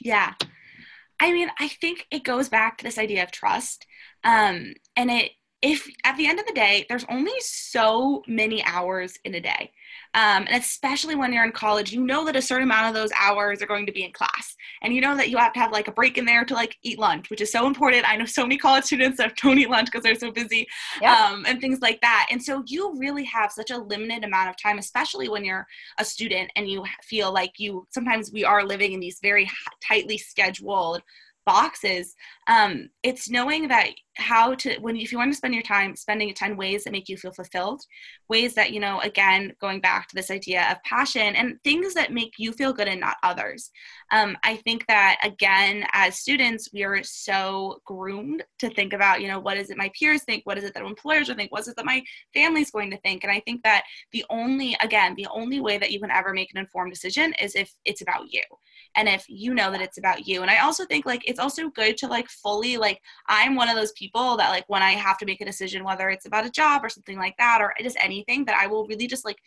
Yeah. 0.00 0.34
I 1.20 1.32
mean, 1.32 1.50
I 1.58 1.68
think 1.68 2.06
it 2.10 2.24
goes 2.24 2.48
back 2.48 2.78
to 2.78 2.84
this 2.84 2.98
idea 2.98 3.22
of 3.22 3.30
trust. 3.30 3.86
Um, 4.24 4.74
and 4.96 5.10
it, 5.10 5.32
if 5.62 5.88
at 6.04 6.16
the 6.16 6.26
end 6.26 6.38
of 6.38 6.46
the 6.46 6.52
day, 6.52 6.86
there's 6.88 7.06
only 7.08 7.32
so 7.40 8.22
many 8.26 8.62
hours 8.64 9.18
in 9.24 9.34
a 9.34 9.40
day. 9.40 9.72
Um, 10.14 10.46
and 10.48 10.62
especially 10.62 11.16
when 11.16 11.32
you're 11.32 11.44
in 11.44 11.52
college, 11.52 11.92
you 11.92 12.00
know 12.00 12.24
that 12.24 12.36
a 12.36 12.42
certain 12.42 12.64
amount 12.64 12.88
of 12.88 12.94
those 12.94 13.10
hours 13.18 13.60
are 13.62 13.66
going 13.66 13.86
to 13.86 13.92
be 13.92 14.04
in 14.04 14.12
class. 14.12 14.54
And 14.82 14.94
you 14.94 15.00
know 15.00 15.16
that 15.16 15.28
you 15.28 15.36
have 15.38 15.52
to 15.54 15.60
have 15.60 15.72
like 15.72 15.88
a 15.88 15.92
break 15.92 16.18
in 16.18 16.24
there 16.24 16.44
to 16.44 16.54
like 16.54 16.76
eat 16.82 16.98
lunch, 16.98 17.30
which 17.30 17.40
is 17.40 17.50
so 17.50 17.66
important. 17.66 18.08
I 18.08 18.16
know 18.16 18.24
so 18.24 18.42
many 18.42 18.56
college 18.56 18.84
students 18.84 19.18
that 19.18 19.36
don't 19.42 19.58
eat 19.58 19.70
lunch 19.70 19.86
because 19.86 20.04
they're 20.04 20.14
so 20.14 20.30
busy 20.30 20.66
um, 21.04 21.44
and 21.46 21.60
things 21.60 21.80
like 21.80 22.00
that. 22.02 22.28
And 22.30 22.42
so 22.42 22.62
you 22.66 22.94
really 22.96 23.24
have 23.24 23.50
such 23.50 23.70
a 23.70 23.78
limited 23.78 24.24
amount 24.24 24.50
of 24.50 24.56
time, 24.56 24.78
especially 24.78 25.28
when 25.28 25.44
you're 25.44 25.66
a 25.98 26.04
student 26.04 26.50
and 26.56 26.68
you 26.68 26.84
feel 27.02 27.32
like 27.32 27.52
you 27.58 27.86
sometimes 27.90 28.30
we 28.32 28.44
are 28.44 28.64
living 28.64 28.92
in 28.92 29.00
these 29.00 29.18
very 29.22 29.50
tightly 29.86 30.18
scheduled 30.18 31.02
boxes 31.46 32.14
um, 32.46 32.88
it's 33.02 33.28
knowing 33.30 33.68
that 33.68 33.88
how 34.16 34.54
to 34.54 34.78
when 34.80 34.96
if 34.96 35.10
you 35.10 35.18
want 35.18 35.32
to 35.32 35.36
spend 35.36 35.54
your 35.54 35.62
time 35.62 35.96
spending 35.96 36.28
it 36.28 36.42
on 36.42 36.56
ways 36.56 36.84
that 36.84 36.92
make 36.92 37.08
you 37.08 37.16
feel 37.16 37.32
fulfilled 37.32 37.82
ways 38.28 38.54
that 38.54 38.72
you 38.72 38.80
know 38.80 39.00
again 39.00 39.52
going 39.60 39.80
back 39.80 40.08
to 40.08 40.14
this 40.14 40.30
idea 40.30 40.70
of 40.70 40.82
passion 40.84 41.34
and 41.34 41.58
things 41.64 41.94
that 41.94 42.12
make 42.12 42.34
you 42.38 42.52
feel 42.52 42.72
good 42.72 42.88
and 42.88 43.00
not 43.00 43.16
others. 43.22 43.70
Um, 44.10 44.36
i 44.42 44.56
think 44.56 44.86
that 44.86 45.18
again 45.22 45.86
as 45.92 46.18
students 46.18 46.68
we 46.72 46.84
are 46.84 47.02
so 47.02 47.80
groomed 47.84 48.44
to 48.58 48.70
think 48.70 48.92
about 48.92 49.20
you 49.20 49.28
know 49.28 49.40
what 49.40 49.56
is 49.56 49.70
it 49.70 49.76
my 49.76 49.90
peers 49.98 50.22
think 50.22 50.44
what 50.44 50.58
is 50.58 50.64
it 50.64 50.74
that 50.74 50.84
employers 50.84 51.28
will 51.28 51.36
think 51.36 51.50
what 51.50 51.62
is 51.62 51.68
it 51.68 51.76
that 51.76 51.84
my 51.84 52.02
family's 52.32 52.70
going 52.70 52.90
to 52.90 52.98
think 52.98 53.24
and 53.24 53.32
i 53.32 53.40
think 53.40 53.62
that 53.62 53.84
the 54.12 54.24
only 54.30 54.76
again 54.82 55.14
the 55.16 55.26
only 55.32 55.60
way 55.60 55.78
that 55.78 55.90
you 55.90 56.00
can 56.00 56.10
ever 56.10 56.32
make 56.32 56.50
an 56.52 56.60
informed 56.60 56.92
decision 56.92 57.34
is 57.40 57.54
if 57.54 57.72
it's 57.84 58.02
about 58.02 58.32
you 58.32 58.42
and 58.96 59.08
if 59.08 59.24
you 59.28 59.54
know 59.54 59.70
that 59.70 59.80
it's 59.80 59.98
about 59.98 60.26
you. 60.26 60.42
And 60.42 60.50
i 60.50 60.58
also 60.58 60.84
think 60.84 61.06
like 61.06 61.22
it's 61.28 61.38
also 61.38 61.68
good 61.70 61.96
to 61.98 62.06
like 62.06 62.28
fully 62.28 62.76
like 62.76 63.00
i'm 63.28 63.54
one 63.54 63.68
of 63.68 63.76
those 63.76 63.92
people 63.92 64.03
that 64.14 64.50
like 64.50 64.64
when 64.68 64.82
i 64.82 64.92
have 64.92 65.18
to 65.18 65.26
make 65.26 65.40
a 65.40 65.44
decision 65.44 65.84
whether 65.84 66.10
it's 66.10 66.26
about 66.26 66.46
a 66.46 66.50
job 66.50 66.84
or 66.84 66.88
something 66.88 67.18
like 67.18 67.36
that 67.38 67.60
or 67.60 67.74
just 67.82 67.96
anything 68.00 68.44
that 68.44 68.56
i 68.56 68.66
will 68.66 68.86
really 68.86 69.06
just 69.06 69.24
like 69.24 69.38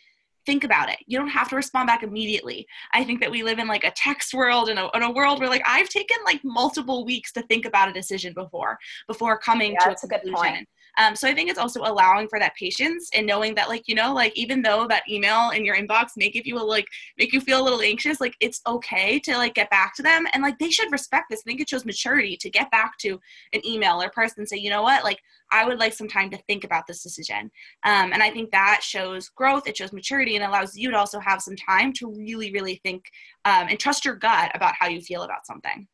think 0.48 0.64
about 0.64 0.88
it. 0.88 0.96
You 1.06 1.18
don't 1.18 1.28
have 1.28 1.50
to 1.50 1.56
respond 1.56 1.88
back 1.88 2.02
immediately. 2.02 2.66
I 2.94 3.04
think 3.04 3.20
that 3.20 3.30
we 3.30 3.42
live 3.42 3.58
in 3.58 3.68
like 3.68 3.84
a 3.84 3.90
text 3.90 4.32
world 4.32 4.70
and 4.70 4.78
a, 4.78 4.88
in 4.94 5.02
a 5.02 5.10
world 5.10 5.40
where 5.40 5.48
like 5.50 5.62
I've 5.66 5.90
taken 5.90 6.16
like 6.24 6.40
multiple 6.42 7.04
weeks 7.04 7.32
to 7.32 7.42
think 7.42 7.66
about 7.66 7.90
a 7.90 7.92
decision 7.92 8.32
before 8.32 8.78
before 9.06 9.38
coming 9.38 9.72
yeah, 9.72 9.80
to 9.80 9.90
a. 9.90 10.06
A 10.06 10.08
good 10.08 10.32
point. 10.32 10.66
Um, 10.96 11.14
so 11.14 11.28
I 11.28 11.34
think 11.34 11.50
it's 11.50 11.58
also 11.58 11.82
allowing 11.82 12.28
for 12.28 12.38
that 12.38 12.56
patience 12.56 13.10
and 13.14 13.26
knowing 13.26 13.54
that 13.54 13.68
like, 13.68 13.86
you 13.86 13.94
know, 13.94 14.12
like 14.12 14.36
even 14.36 14.62
though 14.62 14.86
that 14.88 15.08
email 15.08 15.50
in 15.50 15.64
your 15.64 15.76
inbox 15.76 16.10
may 16.16 16.30
give 16.30 16.46
you 16.46 16.58
a 16.58 16.60
like 16.60 16.86
make 17.18 17.32
you 17.32 17.40
feel 17.40 17.60
a 17.60 17.64
little 17.64 17.80
anxious, 17.80 18.20
like 18.20 18.34
it's 18.40 18.60
okay 18.66 19.18
to 19.20 19.36
like 19.36 19.54
get 19.54 19.70
back 19.70 19.94
to 19.96 20.02
them 20.02 20.26
and 20.32 20.42
like 20.42 20.58
they 20.58 20.70
should 20.70 20.90
respect 20.90 21.26
this. 21.30 21.40
I 21.40 21.48
think 21.48 21.60
it 21.60 21.68
shows 21.68 21.84
maturity 21.84 22.36
to 22.38 22.50
get 22.50 22.70
back 22.70 22.98
to 22.98 23.20
an 23.52 23.66
email 23.66 24.02
or 24.02 24.10
person 24.10 24.40
and 24.40 24.48
say, 24.48 24.56
you 24.56 24.70
know 24.70 24.82
what, 24.82 25.04
like 25.04 25.20
I 25.50 25.64
would 25.64 25.78
like 25.78 25.92
some 25.92 26.08
time 26.08 26.30
to 26.30 26.38
think 26.48 26.64
about 26.64 26.86
this 26.86 27.02
decision. 27.02 27.50
Um, 27.84 28.12
and 28.12 28.22
I 28.22 28.30
think 28.30 28.50
that 28.50 28.80
shows 28.82 29.28
growth, 29.28 29.66
it 29.66 29.76
shows 29.76 29.92
maturity, 29.92 30.36
and 30.36 30.44
allows 30.44 30.76
you 30.76 30.90
to 30.90 30.98
also 30.98 31.20
have 31.20 31.40
some 31.40 31.56
time 31.56 31.92
to 31.94 32.12
really, 32.12 32.52
really 32.52 32.80
think 32.84 33.04
um, 33.44 33.68
and 33.68 33.78
trust 33.78 34.04
your 34.04 34.14
gut 34.16 34.50
about 34.54 34.74
how 34.78 34.88
you 34.88 35.00
feel 35.00 35.22
about 35.22 35.46
something. 35.46 35.86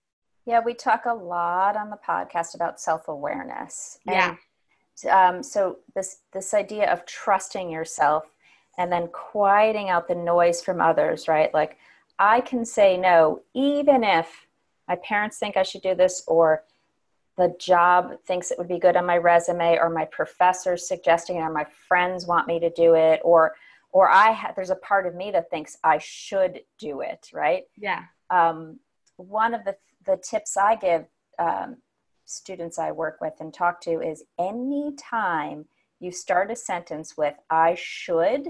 Yeah, 0.47 0.61
we 0.65 0.75
talk 0.75 1.07
a 1.07 1.15
lot 1.15 1.77
on 1.77 1.89
the 1.89 1.99
podcast 2.07 2.55
about 2.55 2.81
self 2.81 3.09
awareness. 3.09 3.99
Yeah 4.07 4.35
um, 5.11 5.43
so 5.43 5.79
this 5.95 6.19
this 6.33 6.55
idea 6.55 6.93
of 6.93 7.05
trusting 7.07 7.71
yourself 7.71 8.25
and 8.79 8.91
then 8.91 9.09
quieting 9.09 9.89
out 9.89 10.09
the 10.09 10.15
noise 10.15 10.63
from 10.63 10.81
others 10.81 11.29
right? 11.29 11.53
Like 11.53 11.79
i 12.19 12.41
can 12.41 12.65
say 12.65 12.97
no 12.97 13.41
even 13.55 14.05
if 14.05 14.47
my 14.89 14.97
parents 14.97 15.39
think 15.39 15.57
i 15.57 15.63
should 15.63 15.83
do 15.83 15.95
this 15.95 16.23
or 16.27 16.63
the 17.37 17.55
job 17.59 18.13
thinks 18.27 18.51
it 18.51 18.59
would 18.59 18.69
be 18.69 18.79
good 18.79 18.97
on 18.97 19.05
my 19.07 19.17
resume 19.17 19.77
or 19.79 19.91
my 19.91 20.05
professor's 20.05 20.87
suggesting 20.87 21.37
it 21.37 21.41
or 21.41 21.53
my 21.53 21.67
friends 21.89 22.27
want 22.27 22.47
me 22.47 22.61
to 22.61 22.71
do 22.71 22.95
it 22.95 23.21
or 23.25 23.55
or 23.93 24.09
i 24.09 24.33
ha- 24.33 24.53
there's 24.55 24.71
a 24.71 24.77
part 24.77 25.07
of 25.07 25.15
me 25.15 25.31
that 25.31 25.51
thinks 25.51 25.77
i 25.83 25.99
should 25.99 26.61
do 26.79 27.01
it 27.01 27.29
right? 27.33 27.65
Yeah. 27.77 28.05
Um, 28.31 28.79
one 29.17 29.55
of 29.55 29.65
the 29.65 29.77
the 30.07 30.17
tips 30.17 30.57
i 30.57 30.77
give 30.77 31.07
um, 31.39 31.79
students 32.25 32.79
I 32.79 32.93
work 32.93 33.19
with 33.21 33.35
and 33.41 33.53
talk 33.53 33.81
to 33.83 34.01
is 34.01 34.25
anytime 34.39 35.67
you 36.01 36.11
start 36.13 36.51
a 36.51 36.57
sentence 36.57 37.17
with 37.17 37.35
I 37.51 37.75
should, 37.77 38.49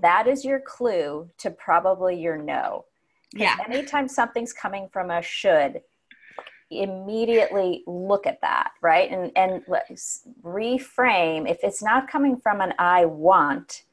that 0.00 0.26
is 0.26 0.44
your 0.44 0.60
clue 0.60 1.30
to 1.38 1.50
probably 1.50 2.20
your 2.20 2.36
no. 2.36 2.84
Yeah. 3.32 3.56
Anytime 3.68 4.08
something's 4.08 4.52
coming 4.52 4.88
from 4.92 5.10
a 5.10 5.22
should, 5.22 5.82
immediately 6.70 7.82
look 7.86 8.26
at 8.26 8.40
that, 8.42 8.72
right? 8.82 9.10
And 9.10 9.30
and 9.36 9.62
reframe. 10.42 11.50
If 11.50 11.58
it's 11.62 11.82
not 11.82 12.10
coming 12.10 12.36
from 12.38 12.60
an 12.60 12.74
I 12.78 13.04
want, 13.04 13.84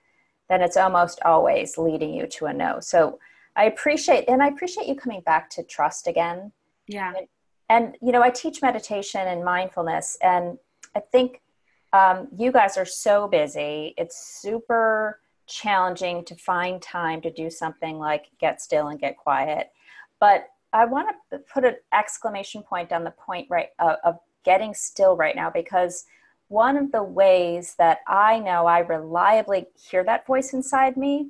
then 0.49 0.61
it's 0.61 0.77
almost 0.77 1.19
always 1.23 1.77
leading 1.77 2.13
you 2.13 2.27
to 2.27 2.45
a 2.45 2.53
no. 2.53 2.79
So 2.79 3.19
I 3.55 3.65
appreciate 3.65 4.27
and 4.27 4.41
I 4.41 4.47
appreciate 4.47 4.87
you 4.87 4.95
coming 4.95 5.21
back 5.21 5.49
to 5.51 5.63
trust 5.63 6.07
again. 6.07 6.51
Yeah 6.87 7.13
and 7.69 7.95
you 8.01 8.11
know 8.11 8.21
i 8.21 8.29
teach 8.29 8.61
meditation 8.61 9.21
and 9.21 9.43
mindfulness 9.43 10.17
and 10.21 10.57
i 10.95 10.99
think 10.99 11.41
um, 11.95 12.27
you 12.35 12.51
guys 12.51 12.77
are 12.77 12.85
so 12.85 13.25
busy. 13.27 13.93
It's 13.97 14.41
super 14.41 15.21
challenging 15.47 16.25
to 16.25 16.35
find 16.35 16.81
time 16.81 17.21
to 17.21 17.31
do 17.31 17.49
something 17.49 17.99
like 17.99 18.25
get 18.37 18.61
still 18.61 18.87
and 18.87 18.99
get 18.99 19.17
quiet. 19.17 19.69
But 20.19 20.49
i 20.73 20.83
want 20.83 21.07
to 21.31 21.39
put 21.53 21.63
an 21.63 21.75
exclamation 21.93 22.63
point 22.63 22.91
on 22.91 23.03
the 23.03 23.11
point 23.11 23.47
right 23.49 23.69
uh, 23.79 23.95
of 24.03 24.17
getting 24.43 24.73
still 24.73 25.15
right 25.15 25.35
now 25.35 25.49
because 25.49 26.05
one 26.47 26.75
of 26.75 26.91
the 26.91 27.03
ways 27.03 27.75
that 27.77 27.99
i 28.07 28.39
know 28.39 28.65
i 28.65 28.79
reliably 28.79 29.67
hear 29.89 30.03
that 30.03 30.25
voice 30.25 30.53
inside 30.53 30.97
me 30.97 31.29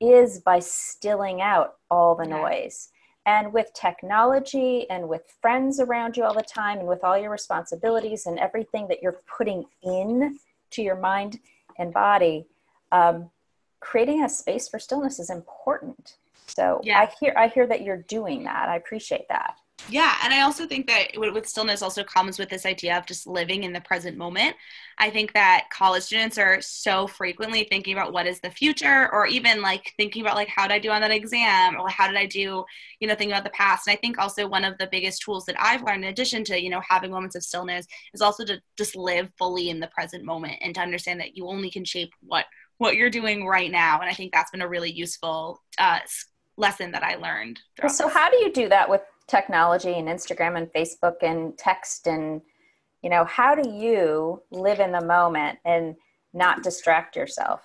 is 0.00 0.38
by 0.38 0.60
stilling 0.60 1.42
out 1.42 1.74
all 1.90 2.14
the 2.14 2.24
noise 2.24 2.88
and 3.26 3.52
with 3.52 3.72
technology 3.74 4.88
and 4.90 5.08
with 5.08 5.22
friends 5.40 5.78
around 5.78 6.16
you 6.16 6.24
all 6.24 6.34
the 6.34 6.42
time 6.42 6.78
and 6.78 6.88
with 6.88 7.04
all 7.04 7.18
your 7.18 7.30
responsibilities 7.30 8.26
and 8.26 8.38
everything 8.38 8.88
that 8.88 9.02
you're 9.02 9.20
putting 9.36 9.64
in 9.82 10.38
to 10.70 10.82
your 10.82 10.96
mind 10.96 11.38
and 11.78 11.92
body, 11.92 12.46
um, 12.92 13.30
creating 13.80 14.24
a 14.24 14.28
space 14.28 14.68
for 14.68 14.78
stillness 14.78 15.18
is 15.18 15.30
important. 15.30 16.16
So 16.46 16.80
yeah. 16.82 17.00
I 17.00 17.12
hear 17.20 17.34
I 17.36 17.48
hear 17.48 17.66
that 17.66 17.82
you're 17.82 18.02
doing 18.08 18.44
that. 18.44 18.68
I 18.68 18.76
appreciate 18.76 19.28
that. 19.28 19.56
Yeah, 19.88 20.14
and 20.22 20.32
I 20.32 20.42
also 20.42 20.66
think 20.66 20.86
that 20.86 21.08
with 21.16 21.48
stillness 21.48 21.82
also 21.82 22.04
comes 22.04 22.38
with 22.38 22.48
this 22.48 22.64
idea 22.64 22.96
of 22.96 23.06
just 23.06 23.26
living 23.26 23.64
in 23.64 23.72
the 23.72 23.80
present 23.80 24.16
moment. 24.16 24.54
I 24.98 25.10
think 25.10 25.32
that 25.32 25.66
college 25.72 26.04
students 26.04 26.38
are 26.38 26.60
so 26.60 27.06
frequently 27.06 27.64
thinking 27.64 27.94
about 27.94 28.12
what 28.12 28.26
is 28.26 28.40
the 28.40 28.50
future, 28.50 29.12
or 29.12 29.26
even 29.26 29.62
like 29.62 29.92
thinking 29.96 30.22
about 30.22 30.36
like 30.36 30.48
how 30.48 30.68
did 30.68 30.74
I 30.74 30.78
do 30.78 30.90
on 30.90 31.00
that 31.00 31.10
exam, 31.10 31.76
or 31.80 31.88
how 31.88 32.06
did 32.06 32.16
I 32.16 32.26
do, 32.26 32.64
you 33.00 33.08
know, 33.08 33.14
thinking 33.14 33.32
about 33.32 33.44
the 33.44 33.50
past. 33.50 33.88
And 33.88 33.94
I 33.94 34.00
think 34.00 34.18
also 34.18 34.46
one 34.46 34.64
of 34.64 34.78
the 34.78 34.88
biggest 34.90 35.22
tools 35.22 35.44
that 35.46 35.56
I've 35.58 35.82
learned, 35.82 36.04
in 36.04 36.10
addition 36.10 36.44
to 36.44 36.62
you 36.62 36.70
know 36.70 36.82
having 36.88 37.10
moments 37.10 37.34
of 37.34 37.42
stillness, 37.42 37.86
is 38.14 38.20
also 38.20 38.44
to 38.44 38.60
just 38.76 38.94
live 38.94 39.30
fully 39.38 39.70
in 39.70 39.80
the 39.80 39.88
present 39.88 40.24
moment 40.24 40.58
and 40.60 40.74
to 40.74 40.80
understand 40.80 41.20
that 41.20 41.36
you 41.36 41.48
only 41.48 41.70
can 41.70 41.84
shape 41.84 42.12
what 42.20 42.44
what 42.78 42.96
you're 42.96 43.10
doing 43.10 43.46
right 43.46 43.70
now. 43.70 44.00
And 44.00 44.08
I 44.08 44.14
think 44.14 44.32
that's 44.32 44.50
been 44.50 44.62
a 44.62 44.68
really 44.68 44.90
useful 44.90 45.62
uh, 45.78 45.98
lesson 46.56 46.92
that 46.92 47.02
I 47.02 47.16
learned. 47.16 47.60
So, 47.88 48.08
how 48.08 48.30
do 48.30 48.36
you 48.38 48.52
do 48.52 48.68
that 48.68 48.88
with 48.88 49.02
technology 49.30 49.94
and 49.94 50.08
Instagram 50.08 50.56
and 50.56 50.72
Facebook 50.72 51.22
and 51.22 51.56
text 51.56 52.06
and 52.06 52.42
you 53.02 53.08
know 53.08 53.24
how 53.24 53.54
do 53.54 53.70
you 53.70 54.42
live 54.50 54.80
in 54.80 54.92
the 54.92 55.04
moment 55.04 55.58
and 55.64 55.94
not 56.34 56.62
distract 56.62 57.16
yourself? 57.16 57.62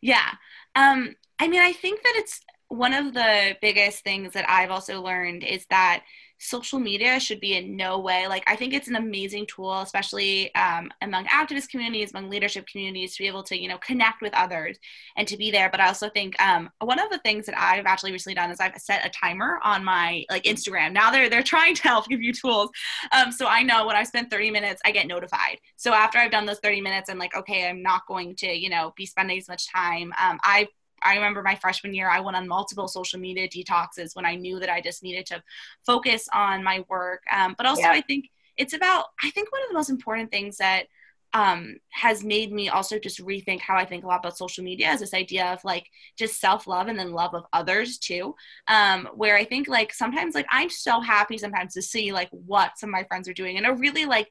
Yeah. 0.00 0.30
Um 0.74 1.14
I 1.38 1.48
mean 1.48 1.60
I 1.60 1.72
think 1.72 2.02
that 2.02 2.14
it's 2.16 2.40
one 2.68 2.94
of 2.94 3.14
the 3.14 3.56
biggest 3.60 4.04
things 4.04 4.32
that 4.32 4.48
I've 4.48 4.70
also 4.70 5.02
learned 5.02 5.44
is 5.44 5.66
that 5.70 6.02
social 6.40 6.78
media 6.78 7.20
should 7.20 7.38
be 7.38 7.54
in 7.56 7.76
no 7.76 7.98
way 7.98 8.26
like 8.26 8.42
i 8.46 8.56
think 8.56 8.72
it's 8.72 8.88
an 8.88 8.96
amazing 8.96 9.46
tool 9.46 9.80
especially 9.82 10.52
um, 10.54 10.90
among 11.02 11.24
activist 11.26 11.68
communities 11.68 12.12
among 12.12 12.30
leadership 12.30 12.66
communities 12.66 13.14
to 13.14 13.22
be 13.22 13.26
able 13.26 13.42
to 13.42 13.60
you 13.60 13.68
know 13.68 13.78
connect 13.78 14.22
with 14.22 14.32
others 14.34 14.78
and 15.16 15.28
to 15.28 15.36
be 15.36 15.50
there. 15.50 15.68
But 15.70 15.80
i 15.80 15.86
also 15.86 16.08
think 16.08 16.40
um, 16.42 16.70
one 16.80 16.98
of 16.98 17.10
the 17.10 17.18
things 17.18 17.46
that 17.46 17.58
i've 17.58 17.86
actually 17.86 18.12
recently 18.12 18.34
done 18.34 18.50
is 18.50 18.58
i've 18.60 18.76
set 18.78 19.04
a 19.04 19.10
timer 19.10 19.60
on 19.62 19.84
my 19.84 20.24
like 20.30 20.44
instagram. 20.44 20.92
Now 20.92 21.10
they're 21.10 21.28
they're 21.28 21.42
trying 21.54 21.74
to 21.74 21.82
help 21.82 22.08
give 22.08 22.22
you 22.22 22.32
tools. 22.32 22.70
Um, 23.12 23.30
so 23.32 23.46
i 23.46 23.62
know 23.62 23.86
when 23.86 23.96
i 23.96 24.04
spend 24.04 24.30
30 24.30 24.50
minutes 24.50 24.80
i 24.84 24.90
get 24.90 25.06
notified. 25.06 25.58
So 25.76 25.92
after 25.92 26.18
i've 26.18 26.30
done 26.30 26.46
those 26.46 26.60
30 26.60 26.80
minutes 26.80 27.10
i'm 27.10 27.18
like 27.18 27.36
okay 27.36 27.68
i'm 27.68 27.82
not 27.82 28.06
going 28.08 28.34
to 28.36 28.46
you 28.46 28.70
know 28.70 28.92
be 28.96 29.06
spending 29.06 29.38
as 29.38 29.48
much 29.48 29.70
time. 29.70 30.12
Um, 30.22 30.38
i've 30.42 30.68
I 31.02 31.14
remember 31.14 31.42
my 31.42 31.54
freshman 31.54 31.94
year, 31.94 32.08
I 32.08 32.20
went 32.20 32.36
on 32.36 32.48
multiple 32.48 32.88
social 32.88 33.18
media 33.18 33.48
detoxes 33.48 34.14
when 34.14 34.26
I 34.26 34.34
knew 34.34 34.58
that 34.60 34.70
I 34.70 34.80
just 34.80 35.02
needed 35.02 35.26
to 35.26 35.42
focus 35.86 36.28
on 36.32 36.62
my 36.62 36.84
work. 36.88 37.22
Um, 37.32 37.54
but 37.56 37.66
also, 37.66 37.82
yeah. 37.82 37.92
I 37.92 38.00
think 38.00 38.28
it's 38.56 38.74
about, 38.74 39.06
I 39.22 39.30
think 39.30 39.50
one 39.52 39.62
of 39.62 39.68
the 39.68 39.74
most 39.74 39.90
important 39.90 40.30
things 40.30 40.58
that 40.58 40.86
um, 41.32 41.76
has 41.90 42.24
made 42.24 42.52
me 42.52 42.68
also 42.68 42.98
just 42.98 43.24
rethink 43.24 43.60
how 43.60 43.76
I 43.76 43.84
think 43.84 44.02
a 44.02 44.06
lot 44.06 44.18
about 44.18 44.36
social 44.36 44.64
media 44.64 44.90
is 44.92 45.00
this 45.00 45.14
idea 45.14 45.46
of 45.52 45.64
like 45.64 45.86
just 46.18 46.40
self 46.40 46.66
love 46.66 46.88
and 46.88 46.98
then 46.98 47.12
love 47.12 47.34
of 47.34 47.44
others 47.52 47.98
too. 47.98 48.34
Um, 48.66 49.08
where 49.14 49.36
I 49.36 49.44
think 49.44 49.68
like 49.68 49.92
sometimes 49.92 50.34
like 50.34 50.46
I'm 50.50 50.70
so 50.70 51.00
happy 51.00 51.38
sometimes 51.38 51.74
to 51.74 51.82
see 51.82 52.12
like 52.12 52.28
what 52.30 52.78
some 52.78 52.90
of 52.90 52.92
my 52.92 53.04
friends 53.04 53.28
are 53.28 53.34
doing 53.34 53.56
and 53.56 53.66
a 53.66 53.74
really 53.74 54.06
like 54.06 54.28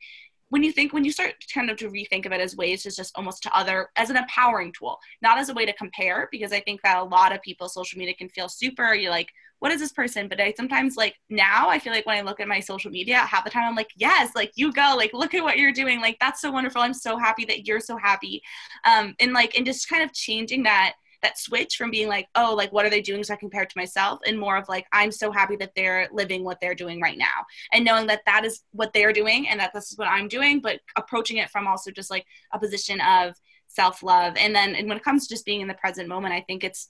when 0.49 0.63
you 0.63 0.71
think 0.71 0.93
when 0.93 1.05
you 1.05 1.11
start 1.11 1.33
kind 1.53 1.69
of 1.69 1.77
to 1.77 1.89
rethink 1.89 2.25
of 2.25 2.31
it 2.31 2.41
as 2.41 2.55
ways 2.55 2.83
to 2.83 2.91
just 2.91 3.11
almost 3.15 3.43
to 3.43 3.55
other 3.55 3.89
as 3.95 4.09
an 4.09 4.17
empowering 4.17 4.73
tool 4.77 4.97
not 5.21 5.37
as 5.37 5.49
a 5.49 5.53
way 5.53 5.65
to 5.65 5.73
compare 5.73 6.27
because 6.31 6.51
i 6.51 6.59
think 6.59 6.81
that 6.81 6.97
a 6.97 7.03
lot 7.03 7.33
of 7.33 7.41
people 7.41 7.69
social 7.69 7.97
media 7.97 8.13
can 8.13 8.29
feel 8.29 8.49
super 8.49 8.93
you're 8.93 9.11
like 9.11 9.29
what 9.59 9.71
is 9.73 9.79
this 9.79 9.91
person? 9.91 10.27
But 10.27 10.39
i 10.41 10.53
sometimes 10.55 10.95
like 10.97 11.15
now 11.29 11.69
i 11.69 11.79
feel 11.79 11.93
like 11.93 12.05
when 12.05 12.17
i 12.17 12.21
look 12.21 12.39
at 12.39 12.47
my 12.47 12.59
social 12.59 12.89
media 12.91 13.17
half 13.17 13.43
the 13.43 13.49
time 13.49 13.67
i'm 13.67 13.75
like 13.75 13.91
yes 13.95 14.31
like 14.35 14.51
you 14.55 14.71
go 14.71 14.93
like 14.97 15.11
look 15.13 15.33
at 15.33 15.43
what 15.43 15.57
you're 15.57 15.71
doing 15.71 16.01
like 16.01 16.17
that's 16.19 16.41
so 16.41 16.51
wonderful 16.51 16.81
i'm 16.81 16.93
so 16.93 17.17
happy 17.17 17.45
that 17.45 17.67
you're 17.67 17.79
so 17.79 17.97
happy. 17.97 18.41
Um 18.85 19.15
and 19.19 19.33
like 19.33 19.55
and 19.57 19.65
just 19.65 19.89
kind 19.89 20.03
of 20.03 20.13
changing 20.13 20.63
that 20.63 20.93
that 21.21 21.37
switch 21.37 21.75
from 21.75 21.91
being 21.91 22.07
like, 22.07 22.27
oh, 22.35 22.53
like 22.55 22.71
what 22.71 22.85
are 22.85 22.89
they 22.89 23.01
doing 23.01 23.23
so 23.23 23.33
I 23.33 23.37
compare 23.37 23.63
it 23.63 23.69
to 23.69 23.77
myself, 23.77 24.19
and 24.25 24.39
more 24.39 24.57
of 24.57 24.67
like, 24.69 24.85
I'm 24.91 25.11
so 25.11 25.31
happy 25.31 25.55
that 25.57 25.73
they're 25.75 26.07
living 26.11 26.43
what 26.43 26.59
they're 26.61 26.75
doing 26.75 27.01
right 27.01 27.17
now, 27.17 27.45
and 27.73 27.85
knowing 27.85 28.07
that 28.07 28.21
that 28.25 28.45
is 28.45 28.61
what 28.71 28.93
they're 28.93 29.13
doing 29.13 29.47
and 29.47 29.59
that 29.59 29.73
this 29.73 29.91
is 29.91 29.97
what 29.97 30.07
I'm 30.07 30.27
doing, 30.27 30.59
but 30.59 30.79
approaching 30.97 31.37
it 31.37 31.49
from 31.49 31.67
also 31.67 31.91
just 31.91 32.11
like 32.11 32.25
a 32.53 32.59
position 32.59 33.01
of 33.01 33.35
self 33.67 34.03
love, 34.03 34.35
and 34.37 34.55
then 34.55 34.75
and 34.75 34.87
when 34.87 34.97
it 34.97 35.03
comes 35.03 35.27
to 35.27 35.33
just 35.33 35.45
being 35.45 35.61
in 35.61 35.67
the 35.67 35.73
present 35.75 36.07
moment, 36.07 36.33
I 36.33 36.41
think 36.41 36.63
it's 36.63 36.89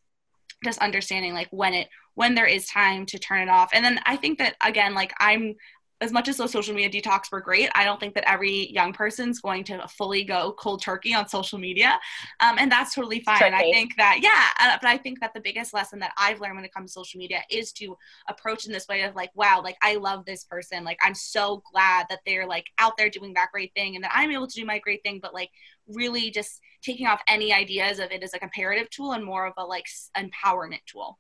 just 0.64 0.80
understanding 0.80 1.34
like 1.34 1.48
when 1.52 1.74
it 1.74 1.88
when 2.16 2.36
there 2.36 2.46
is 2.46 2.68
time 2.68 3.06
to 3.06 3.18
turn 3.18 3.42
it 3.42 3.50
off. 3.50 3.70
And 3.74 3.84
then 3.84 4.00
i 4.06 4.16
think 4.16 4.40
that 4.40 4.56
again 4.62 4.94
like 4.94 5.14
i'm 5.20 5.56
as 6.02 6.12
much 6.12 6.30
as 6.30 6.38
those 6.38 6.52
social 6.52 6.74
media 6.74 7.02
detox 7.02 7.32
were 7.32 7.42
great, 7.42 7.70
I 7.76 7.84
don't 7.84 8.00
think 8.00 8.14
that 8.16 8.30
every 8.30 8.72
young 8.72 8.94
person's 8.94 9.42
going 9.42 9.66
to 9.66 9.86
fully 9.88 10.24
go 10.24 10.54
cold 10.58 10.82
turkey 10.82 11.14
on 11.14 11.28
social 11.28 11.60
media. 11.60 12.00
Um, 12.40 12.58
and 12.58 12.72
that's 12.72 12.96
totally 12.96 13.20
fine. 13.22 13.38
Tricky. 13.38 13.56
I 13.56 13.72
think 13.72 13.98
that, 13.98 14.20
yeah, 14.22 14.46
uh, 14.60 14.78
but 14.82 14.88
I 14.88 14.98
think 14.98 15.20
that 15.20 15.34
the 15.34 15.42
biggest 15.42 15.74
lesson 15.74 16.00
that 16.00 16.14
I've 16.18 16.40
learned 16.40 16.56
when 16.56 16.66
it 16.66 16.74
comes 16.74 16.92
to 16.92 17.00
social 17.00 17.18
media 17.18 17.42
is 17.50 17.74
to 17.74 17.98
approach 18.30 18.66
in 18.66 18.72
this 18.72 18.88
way 18.88 19.02
of 19.02 19.16
like, 19.16 19.32
wow, 19.36 19.62
like 19.64 19.78
I 19.82 19.96
love 19.96 20.26
this 20.26 20.46
person. 20.46 20.84
Like 20.84 21.00
I'm 21.04 21.16
so 21.16 21.62
glad 21.72 22.06
that 22.10 22.20
they're 22.26 22.48
like 22.48 22.68
out 22.80 22.96
there 22.98 23.10
doing 23.10 23.34
that 23.34 23.52
great 23.52 23.74
thing 23.76 23.96
and 23.96 24.04
that 24.04 24.12
I'm 24.14 24.32
able 24.32 24.48
to 24.48 24.60
do 24.60 24.66
my 24.66 24.80
great 24.80 25.04
thing, 25.04 25.20
but 25.22 25.34
like 25.34 25.50
really 25.88 26.32
just 26.32 26.62
taking 26.82 27.08
off 27.08 27.22
any 27.28 27.52
ideas 27.52 28.00
of 28.00 28.12
it 28.12 28.24
as 28.24 28.34
a 28.34 28.40
comparative 28.40 28.90
tool 28.90 29.12
and 29.12 29.26
more 29.26 29.46
of 29.46 29.54
a 29.58 29.66
like 29.66 29.86
empowerment 30.18 30.86
tool. 30.86 31.20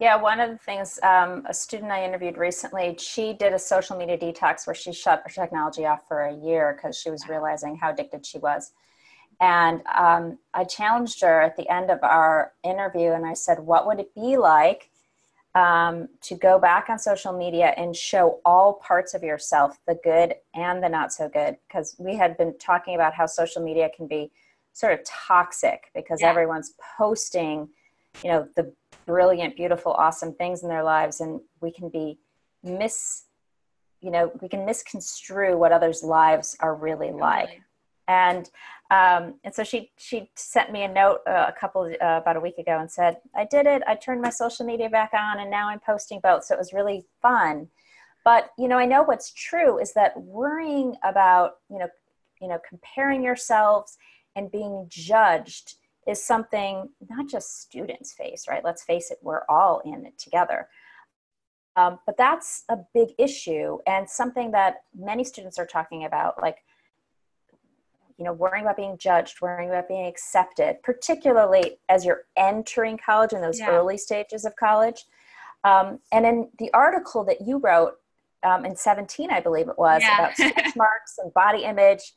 Yeah, 0.00 0.16
one 0.16 0.40
of 0.40 0.48
the 0.48 0.56
things, 0.56 0.98
um, 1.02 1.44
a 1.46 1.52
student 1.52 1.92
I 1.92 2.06
interviewed 2.06 2.38
recently, 2.38 2.96
she 2.98 3.34
did 3.34 3.52
a 3.52 3.58
social 3.58 3.98
media 3.98 4.16
detox 4.16 4.66
where 4.66 4.74
she 4.74 4.94
shut 4.94 5.22
her 5.26 5.30
technology 5.30 5.84
off 5.84 6.08
for 6.08 6.22
a 6.22 6.34
year 6.34 6.74
because 6.74 6.98
she 6.98 7.10
was 7.10 7.28
realizing 7.28 7.76
how 7.76 7.90
addicted 7.90 8.24
she 8.24 8.38
was. 8.38 8.72
And 9.42 9.82
um, 9.94 10.38
I 10.54 10.64
challenged 10.64 11.20
her 11.20 11.42
at 11.42 11.54
the 11.58 11.68
end 11.68 11.90
of 11.90 11.98
our 12.02 12.52
interview 12.64 13.12
and 13.12 13.26
I 13.26 13.34
said, 13.34 13.58
What 13.58 13.86
would 13.86 14.00
it 14.00 14.14
be 14.14 14.38
like 14.38 14.88
um, 15.54 16.08
to 16.22 16.34
go 16.34 16.58
back 16.58 16.88
on 16.88 16.98
social 16.98 17.34
media 17.34 17.74
and 17.76 17.94
show 17.94 18.40
all 18.46 18.74
parts 18.74 19.12
of 19.12 19.22
yourself, 19.22 19.78
the 19.86 19.98
good 20.02 20.34
and 20.54 20.82
the 20.82 20.88
not 20.88 21.12
so 21.12 21.28
good? 21.28 21.58
Because 21.68 21.94
we 21.98 22.16
had 22.16 22.38
been 22.38 22.56
talking 22.58 22.94
about 22.94 23.12
how 23.12 23.26
social 23.26 23.62
media 23.62 23.90
can 23.94 24.06
be 24.06 24.30
sort 24.72 24.94
of 24.94 25.00
toxic 25.04 25.90
because 25.94 26.22
yeah. 26.22 26.30
everyone's 26.30 26.72
posting 26.96 27.68
you 28.22 28.30
know 28.30 28.48
the 28.56 28.72
brilliant 29.06 29.56
beautiful 29.56 29.92
awesome 29.92 30.32
things 30.34 30.62
in 30.62 30.68
their 30.68 30.82
lives 30.82 31.20
and 31.20 31.40
we 31.60 31.72
can 31.72 31.88
be 31.88 32.18
mis 32.62 33.24
you 34.00 34.10
know 34.10 34.30
we 34.40 34.48
can 34.48 34.64
misconstrue 34.64 35.56
what 35.56 35.72
others 35.72 36.02
lives 36.02 36.56
are 36.60 36.74
really 36.74 37.10
like. 37.10 37.60
And 38.08 38.50
um, 38.90 39.34
and 39.44 39.54
so 39.54 39.62
she 39.62 39.92
she 39.98 40.30
sent 40.34 40.72
me 40.72 40.82
a 40.82 40.88
note 40.88 41.20
uh, 41.26 41.46
a 41.48 41.52
couple 41.58 41.82
uh, 41.82 42.18
about 42.20 42.36
a 42.36 42.40
week 42.40 42.58
ago 42.58 42.78
and 42.78 42.90
said 42.90 43.18
i 43.36 43.44
did 43.44 43.66
it. 43.66 43.82
I 43.86 43.94
turned 43.94 44.20
my 44.20 44.30
social 44.30 44.66
media 44.66 44.88
back 44.88 45.10
on 45.14 45.40
and 45.40 45.50
now 45.50 45.68
i'm 45.68 45.80
posting 45.80 46.20
both. 46.20 46.44
So 46.44 46.54
it 46.54 46.58
was 46.58 46.72
really 46.72 47.04
fun. 47.22 47.68
But 48.24 48.50
you 48.58 48.68
know 48.68 48.78
i 48.78 48.86
know 48.86 49.02
what's 49.02 49.32
true 49.32 49.78
is 49.78 49.92
that 49.94 50.18
worrying 50.20 50.96
about 51.04 51.52
you 51.70 51.78
know 51.78 51.88
you 52.40 52.48
know 52.48 52.58
comparing 52.68 53.22
yourselves 53.22 53.96
and 54.34 54.50
being 54.50 54.86
judged 54.88 55.74
is 56.10 56.22
something 56.22 56.88
not 57.08 57.28
just 57.28 57.62
students 57.62 58.12
face, 58.12 58.46
right? 58.48 58.64
Let's 58.64 58.82
face 58.82 59.10
it, 59.10 59.18
we're 59.22 59.42
all 59.48 59.80
in 59.84 60.04
it 60.04 60.18
together. 60.18 60.68
Um, 61.76 61.98
but 62.04 62.16
that's 62.16 62.64
a 62.68 62.78
big 62.92 63.10
issue 63.16 63.78
and 63.86 64.10
something 64.10 64.50
that 64.50 64.82
many 64.94 65.22
students 65.24 65.58
are 65.58 65.66
talking 65.66 66.04
about, 66.04 66.42
like, 66.42 66.58
you 68.18 68.24
know, 68.24 68.32
worrying 68.32 68.64
about 68.64 68.76
being 68.76 68.98
judged, 68.98 69.40
worrying 69.40 69.70
about 69.70 69.88
being 69.88 70.06
accepted, 70.06 70.82
particularly 70.82 71.78
as 71.88 72.04
you're 72.04 72.24
entering 72.36 72.98
college 72.98 73.32
in 73.32 73.40
those 73.40 73.60
yeah. 73.60 73.70
early 73.70 73.96
stages 73.96 74.44
of 74.44 74.54
college. 74.56 75.04
Um, 75.64 76.00
and 76.12 76.26
in 76.26 76.50
the 76.58 76.70
article 76.74 77.24
that 77.24 77.40
you 77.46 77.58
wrote 77.58 77.94
um, 78.42 78.64
in 78.64 78.76
17, 78.76 79.30
I 79.30 79.40
believe 79.40 79.68
it 79.68 79.78
was, 79.78 80.02
yeah. 80.02 80.18
about 80.18 80.34
stretch 80.34 80.76
marks 80.76 81.18
and 81.18 81.32
body 81.32 81.64
image, 81.64 82.12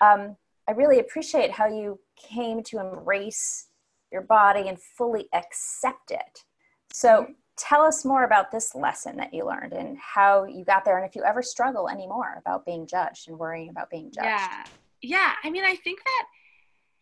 um, 0.00 0.36
I 0.68 0.72
really 0.72 0.98
appreciate 0.98 1.52
how 1.52 1.66
you 1.68 1.98
came 2.16 2.62
to 2.64 2.78
embrace 2.78 3.68
your 4.12 4.22
body 4.22 4.68
and 4.68 4.80
fully 4.80 5.28
accept 5.32 6.10
it. 6.10 6.44
So, 6.92 7.22
mm-hmm. 7.22 7.32
tell 7.56 7.82
us 7.82 8.04
more 8.04 8.24
about 8.24 8.50
this 8.50 8.74
lesson 8.74 9.16
that 9.16 9.34
you 9.34 9.44
learned 9.44 9.72
and 9.72 9.98
how 9.98 10.44
you 10.44 10.64
got 10.64 10.84
there, 10.84 10.98
and 10.98 11.06
if 11.06 11.16
you 11.16 11.22
ever 11.22 11.42
struggle 11.42 11.88
anymore 11.88 12.36
about 12.38 12.64
being 12.64 12.86
judged 12.86 13.28
and 13.28 13.38
worrying 13.38 13.68
about 13.68 13.90
being 13.90 14.10
judged. 14.10 14.26
Yeah. 14.26 14.64
Yeah. 15.02 15.32
I 15.44 15.50
mean, 15.50 15.64
I 15.64 15.76
think 15.76 16.02
that 16.04 16.26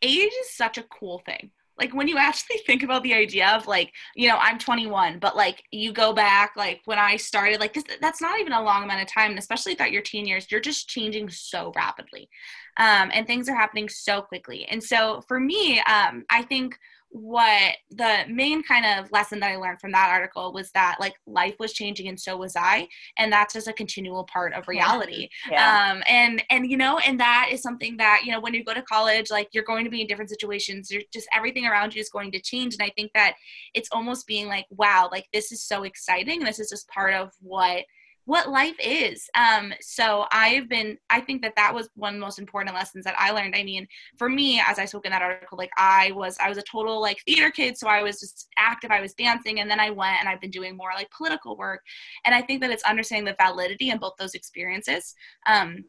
age 0.02 0.32
is 0.40 0.50
such 0.50 0.78
a 0.78 0.82
cool 0.82 1.20
thing 1.20 1.50
like 1.78 1.92
when 1.94 2.08
you 2.08 2.18
actually 2.18 2.58
think 2.66 2.82
about 2.82 3.02
the 3.02 3.14
idea 3.14 3.48
of 3.48 3.66
like 3.66 3.92
you 4.14 4.28
know 4.28 4.36
i'm 4.40 4.58
21 4.58 5.18
but 5.18 5.36
like 5.36 5.64
you 5.70 5.92
go 5.92 6.12
back 6.12 6.52
like 6.56 6.80
when 6.84 6.98
i 6.98 7.16
started 7.16 7.60
like 7.60 7.72
this, 7.72 7.84
that's 8.00 8.20
not 8.20 8.38
even 8.40 8.52
a 8.52 8.62
long 8.62 8.84
amount 8.84 9.02
of 9.02 9.08
time 9.08 9.30
and 9.30 9.38
especially 9.38 9.74
throughout 9.74 9.92
your 9.92 10.02
teen 10.02 10.26
years 10.26 10.46
you're 10.50 10.60
just 10.60 10.88
changing 10.88 11.28
so 11.28 11.72
rapidly. 11.76 12.28
Um, 12.76 13.10
and 13.12 13.24
things 13.24 13.48
are 13.48 13.54
happening 13.54 13.88
so 13.88 14.20
quickly. 14.20 14.66
And 14.66 14.82
so 14.82 15.22
for 15.28 15.38
me 15.40 15.80
um, 15.80 16.24
i 16.30 16.42
think 16.42 16.78
what 17.14 17.76
the 17.92 18.24
main 18.28 18.60
kind 18.64 18.84
of 18.84 19.10
lesson 19.12 19.38
that 19.38 19.52
I 19.52 19.54
learned 19.54 19.80
from 19.80 19.92
that 19.92 20.10
article 20.10 20.52
was 20.52 20.72
that 20.72 20.96
like 20.98 21.14
life 21.28 21.54
was 21.60 21.72
changing 21.72 22.08
and 22.08 22.18
so 22.18 22.36
was 22.36 22.56
I 22.56 22.88
and 23.18 23.32
that's 23.32 23.54
just 23.54 23.68
a 23.68 23.72
continual 23.72 24.24
part 24.24 24.52
of 24.52 24.66
reality 24.66 25.28
yeah. 25.48 25.92
um 25.92 26.02
and 26.08 26.42
and 26.50 26.68
you 26.68 26.76
know 26.76 26.98
and 26.98 27.20
that 27.20 27.50
is 27.52 27.62
something 27.62 27.96
that 27.98 28.22
you 28.24 28.32
know 28.32 28.40
when 28.40 28.52
you 28.52 28.64
go 28.64 28.74
to 28.74 28.82
college 28.82 29.30
like 29.30 29.46
you're 29.52 29.62
going 29.62 29.84
to 29.84 29.90
be 29.92 30.00
in 30.00 30.08
different 30.08 30.28
situations 30.28 30.90
you're 30.90 31.02
just 31.12 31.28
everything 31.32 31.66
around 31.66 31.94
you 31.94 32.00
is 32.00 32.10
going 32.10 32.32
to 32.32 32.40
change 32.40 32.74
and 32.74 32.82
I 32.82 32.90
think 32.96 33.12
that 33.14 33.34
it's 33.74 33.88
almost 33.92 34.26
being 34.26 34.48
like 34.48 34.66
wow 34.70 35.08
like 35.12 35.26
this 35.32 35.52
is 35.52 35.62
so 35.62 35.84
exciting 35.84 36.40
this 36.40 36.58
is 36.58 36.68
just 36.68 36.88
part 36.88 37.14
of 37.14 37.30
what 37.40 37.84
what 38.26 38.48
life 38.48 38.76
is. 38.82 39.28
Um, 39.34 39.72
so 39.80 40.24
I've 40.32 40.68
been, 40.68 40.96
I 41.10 41.20
think 41.20 41.42
that 41.42 41.54
that 41.56 41.74
was 41.74 41.90
one 41.94 42.14
of 42.14 42.20
the 42.20 42.24
most 42.24 42.38
important 42.38 42.74
lessons 42.74 43.04
that 43.04 43.14
I 43.18 43.30
learned. 43.30 43.54
I 43.54 43.62
mean, 43.62 43.86
for 44.18 44.28
me, 44.28 44.62
as 44.66 44.78
I 44.78 44.86
spoke 44.86 45.04
in 45.04 45.12
that 45.12 45.22
article, 45.22 45.58
like 45.58 45.70
I 45.76 46.10
was, 46.12 46.36
I 46.40 46.48
was 46.48 46.58
a 46.58 46.62
total 46.62 47.00
like 47.00 47.18
theater 47.26 47.50
kid. 47.50 47.76
So 47.76 47.86
I 47.86 48.02
was 48.02 48.20
just 48.20 48.48
active, 48.56 48.90
I 48.90 49.00
was 49.00 49.14
dancing, 49.14 49.60
and 49.60 49.70
then 49.70 49.80
I 49.80 49.90
went 49.90 50.20
and 50.20 50.28
I've 50.28 50.40
been 50.40 50.50
doing 50.50 50.76
more 50.76 50.90
like 50.94 51.10
political 51.10 51.56
work. 51.56 51.82
And 52.24 52.34
I 52.34 52.40
think 52.40 52.60
that 52.62 52.70
it's 52.70 52.84
understanding 52.84 53.26
the 53.26 53.44
validity 53.44 53.90
in 53.90 53.98
both 53.98 54.14
those 54.18 54.34
experiences. 54.34 55.14
Um, 55.46 55.84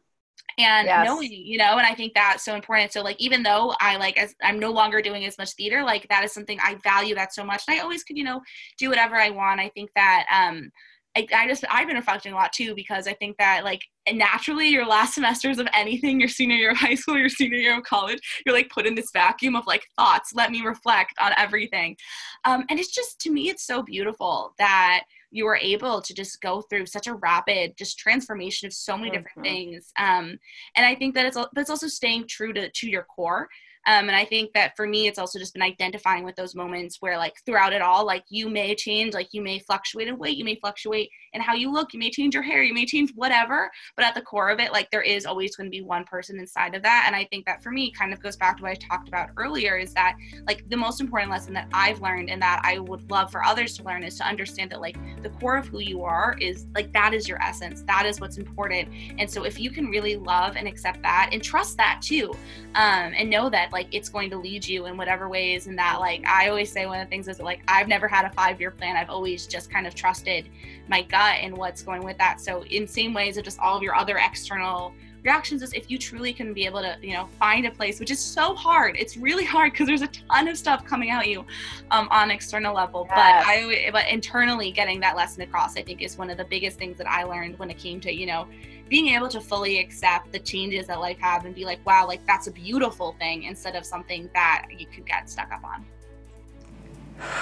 and 0.58 0.86
yes. 0.86 1.06
knowing 1.06 1.30
you 1.30 1.58
know 1.58 1.76
and 1.76 1.86
i 1.86 1.94
think 1.94 2.14
that's 2.14 2.44
so 2.44 2.54
important 2.54 2.92
so 2.92 3.02
like 3.02 3.16
even 3.18 3.42
though 3.42 3.74
i 3.80 3.96
like 3.96 4.16
as 4.16 4.34
i'm 4.42 4.58
no 4.58 4.70
longer 4.70 5.02
doing 5.02 5.24
as 5.24 5.36
much 5.38 5.52
theater 5.52 5.82
like 5.82 6.06
that 6.08 6.24
is 6.24 6.32
something 6.32 6.58
i 6.62 6.76
value 6.82 7.14
that 7.14 7.34
so 7.34 7.44
much 7.44 7.62
and 7.66 7.78
i 7.78 7.82
always 7.82 8.04
could 8.04 8.16
you 8.16 8.24
know 8.24 8.40
do 8.78 8.88
whatever 8.88 9.16
i 9.16 9.28
want 9.28 9.60
i 9.60 9.68
think 9.70 9.90
that 9.94 10.24
um 10.32 10.70
I, 11.16 11.26
I 11.34 11.48
just 11.48 11.64
I've 11.70 11.86
been 11.86 11.96
reflecting 11.96 12.32
a 12.32 12.36
lot 12.36 12.52
too 12.52 12.74
because 12.74 13.08
I 13.08 13.14
think 13.14 13.38
that 13.38 13.64
like 13.64 13.80
naturally 14.12 14.68
your 14.68 14.86
last 14.86 15.14
semesters 15.14 15.58
of 15.58 15.66
anything, 15.72 16.20
your 16.20 16.28
senior 16.28 16.56
year 16.56 16.70
of 16.70 16.76
high 16.76 16.94
school, 16.94 17.18
your 17.18 17.28
senior 17.28 17.58
year 17.58 17.78
of 17.78 17.84
college, 17.84 18.20
you're 18.44 18.54
like 18.54 18.68
put 18.68 18.86
in 18.86 18.94
this 18.94 19.10
vacuum 19.12 19.56
of 19.56 19.66
like 19.66 19.86
thoughts. 19.96 20.32
Let 20.34 20.50
me 20.50 20.60
reflect 20.60 21.14
on 21.18 21.32
everything, 21.36 21.96
um, 22.44 22.64
and 22.68 22.78
it's 22.78 22.94
just 22.94 23.18
to 23.22 23.30
me 23.30 23.48
it's 23.48 23.66
so 23.66 23.82
beautiful 23.82 24.54
that 24.58 25.04
you 25.30 25.44
were 25.44 25.56
able 25.56 26.00
to 26.00 26.14
just 26.14 26.40
go 26.40 26.62
through 26.62 26.86
such 26.86 27.06
a 27.06 27.14
rapid 27.14 27.76
just 27.76 27.98
transformation 27.98 28.66
of 28.66 28.72
so 28.72 28.96
many 28.96 29.10
different 29.10 29.38
mm-hmm. 29.38 29.42
things 29.42 29.92
um, 29.98 30.38
and 30.76 30.86
i 30.86 30.94
think 30.94 31.14
that 31.14 31.26
it's 31.26 31.36
but 31.36 31.50
it's 31.56 31.70
also 31.70 31.88
staying 31.88 32.24
true 32.28 32.52
to 32.52 32.70
to 32.70 32.88
your 32.88 33.02
core 33.04 33.48
um, 33.86 34.08
and 34.08 34.16
I 34.16 34.24
think 34.24 34.52
that 34.54 34.76
for 34.76 34.86
me, 34.86 35.06
it's 35.06 35.18
also 35.18 35.38
just 35.38 35.54
been 35.54 35.62
identifying 35.62 36.24
with 36.24 36.36
those 36.36 36.54
moments 36.54 36.98
where, 37.00 37.16
like, 37.16 37.34
throughout 37.44 37.72
it 37.72 37.82
all, 37.82 38.04
like, 38.04 38.24
you 38.28 38.48
may 38.48 38.74
change, 38.74 39.14
like, 39.14 39.28
you 39.32 39.42
may 39.42 39.58
fluctuate 39.60 40.08
in 40.08 40.18
weight, 40.18 40.36
you 40.36 40.44
may 40.44 40.56
fluctuate 40.56 41.08
in 41.32 41.40
how 41.40 41.54
you 41.54 41.72
look, 41.72 41.92
you 41.92 42.00
may 42.00 42.10
change 42.10 42.34
your 42.34 42.42
hair, 42.42 42.62
you 42.62 42.74
may 42.74 42.86
change 42.86 43.12
whatever. 43.14 43.70
But 43.96 44.04
at 44.04 44.14
the 44.14 44.22
core 44.22 44.50
of 44.50 44.58
it, 44.58 44.72
like, 44.72 44.90
there 44.90 45.02
is 45.02 45.24
always 45.24 45.54
going 45.54 45.66
to 45.66 45.76
be 45.76 45.82
one 45.82 46.04
person 46.04 46.38
inside 46.38 46.74
of 46.74 46.82
that. 46.82 47.04
And 47.06 47.14
I 47.14 47.24
think 47.26 47.46
that 47.46 47.62
for 47.62 47.70
me, 47.70 47.90
kind 47.92 48.12
of 48.12 48.22
goes 48.22 48.36
back 48.36 48.56
to 48.56 48.62
what 48.62 48.72
I 48.72 48.74
talked 48.74 49.08
about 49.08 49.30
earlier 49.36 49.76
is 49.76 49.94
that, 49.94 50.16
like, 50.46 50.68
the 50.68 50.76
most 50.76 51.00
important 51.00 51.30
lesson 51.30 51.54
that 51.54 51.68
I've 51.72 52.00
learned 52.00 52.28
and 52.30 52.42
that 52.42 52.62
I 52.64 52.78
would 52.78 53.08
love 53.10 53.30
for 53.30 53.44
others 53.44 53.76
to 53.76 53.84
learn 53.84 54.02
is 54.02 54.16
to 54.18 54.24
understand 54.24 54.70
that, 54.72 54.80
like, 54.80 54.96
the 55.22 55.30
core 55.30 55.56
of 55.56 55.68
who 55.68 55.78
you 55.78 56.02
are 56.02 56.36
is, 56.40 56.66
like, 56.74 56.92
that 56.92 57.14
is 57.14 57.28
your 57.28 57.40
essence, 57.40 57.82
that 57.86 58.04
is 58.06 58.20
what's 58.20 58.38
important. 58.38 58.88
And 59.18 59.30
so 59.30 59.44
if 59.44 59.60
you 59.60 59.70
can 59.70 59.86
really 59.86 60.16
love 60.16 60.56
and 60.56 60.66
accept 60.66 61.02
that 61.02 61.30
and 61.32 61.42
trust 61.42 61.76
that 61.76 62.00
too, 62.02 62.32
um, 62.74 63.12
and 63.16 63.30
know 63.30 63.48
that, 63.50 63.72
like 63.76 63.88
it's 63.94 64.08
going 64.08 64.30
to 64.30 64.38
lead 64.38 64.66
you 64.66 64.86
in 64.86 64.96
whatever 64.96 65.28
ways 65.28 65.66
and 65.66 65.78
that 65.78 66.00
like 66.00 66.24
i 66.26 66.48
always 66.48 66.72
say 66.72 66.86
one 66.86 66.98
of 66.98 67.06
the 67.06 67.10
things 67.10 67.28
is 67.28 67.38
like 67.40 67.60
i've 67.68 67.88
never 67.88 68.08
had 68.08 68.24
a 68.24 68.30
five 68.30 68.60
year 68.60 68.70
plan. 68.70 68.96
I've 68.96 69.10
always 69.10 69.46
just 69.46 69.70
kind 69.70 69.86
of 69.86 69.94
trusted 69.94 70.48
my 70.88 71.02
gut 71.02 71.36
and 71.40 71.56
what's 71.56 71.82
going 71.82 72.04
with 72.04 72.18
that. 72.18 72.40
So 72.40 72.64
in 72.64 72.86
same 72.86 73.12
ways 73.14 73.36
of 73.36 73.44
just 73.44 73.58
all 73.58 73.76
of 73.76 73.82
your 73.82 73.94
other 73.94 74.18
external 74.18 74.94
reactions 75.26 75.62
is 75.62 75.72
if 75.72 75.90
you 75.90 75.98
truly 75.98 76.32
can 76.32 76.54
be 76.54 76.64
able 76.64 76.80
to 76.80 76.96
you 77.02 77.12
know 77.12 77.28
find 77.38 77.66
a 77.66 77.70
place 77.70 78.00
which 78.00 78.10
is 78.10 78.20
so 78.20 78.54
hard 78.54 78.96
it's 78.96 79.16
really 79.16 79.44
hard 79.44 79.72
because 79.72 79.86
there's 79.86 80.02
a 80.02 80.08
ton 80.08 80.48
of 80.48 80.56
stuff 80.56 80.84
coming 80.84 81.10
at 81.10 81.28
you 81.28 81.44
um, 81.90 82.08
on 82.10 82.30
external 82.30 82.74
level 82.74 83.06
yes. 83.10 83.44
but 83.44 83.52
i 83.52 83.90
but 83.90 84.06
internally 84.08 84.70
getting 84.70 85.00
that 85.00 85.16
lesson 85.16 85.42
across 85.42 85.76
i 85.76 85.82
think 85.82 86.00
is 86.00 86.16
one 86.16 86.30
of 86.30 86.38
the 86.38 86.44
biggest 86.44 86.78
things 86.78 86.96
that 86.96 87.08
i 87.08 87.24
learned 87.24 87.58
when 87.58 87.70
it 87.70 87.76
came 87.76 88.00
to 88.00 88.14
you 88.14 88.24
know 88.24 88.46
being 88.88 89.08
able 89.08 89.28
to 89.28 89.40
fully 89.40 89.78
accept 89.80 90.30
the 90.32 90.38
changes 90.38 90.86
that 90.86 91.00
life 91.00 91.18
has 91.18 91.44
and 91.44 91.54
be 91.54 91.64
like, 91.64 91.84
wow, 91.84 92.06
like 92.06 92.24
that's 92.26 92.46
a 92.46 92.52
beautiful 92.52 93.16
thing 93.18 93.44
instead 93.44 93.74
of 93.74 93.84
something 93.84 94.30
that 94.32 94.66
you 94.76 94.86
could 94.86 95.06
get 95.06 95.28
stuck 95.28 95.50
up 95.50 95.64
on. 95.64 95.84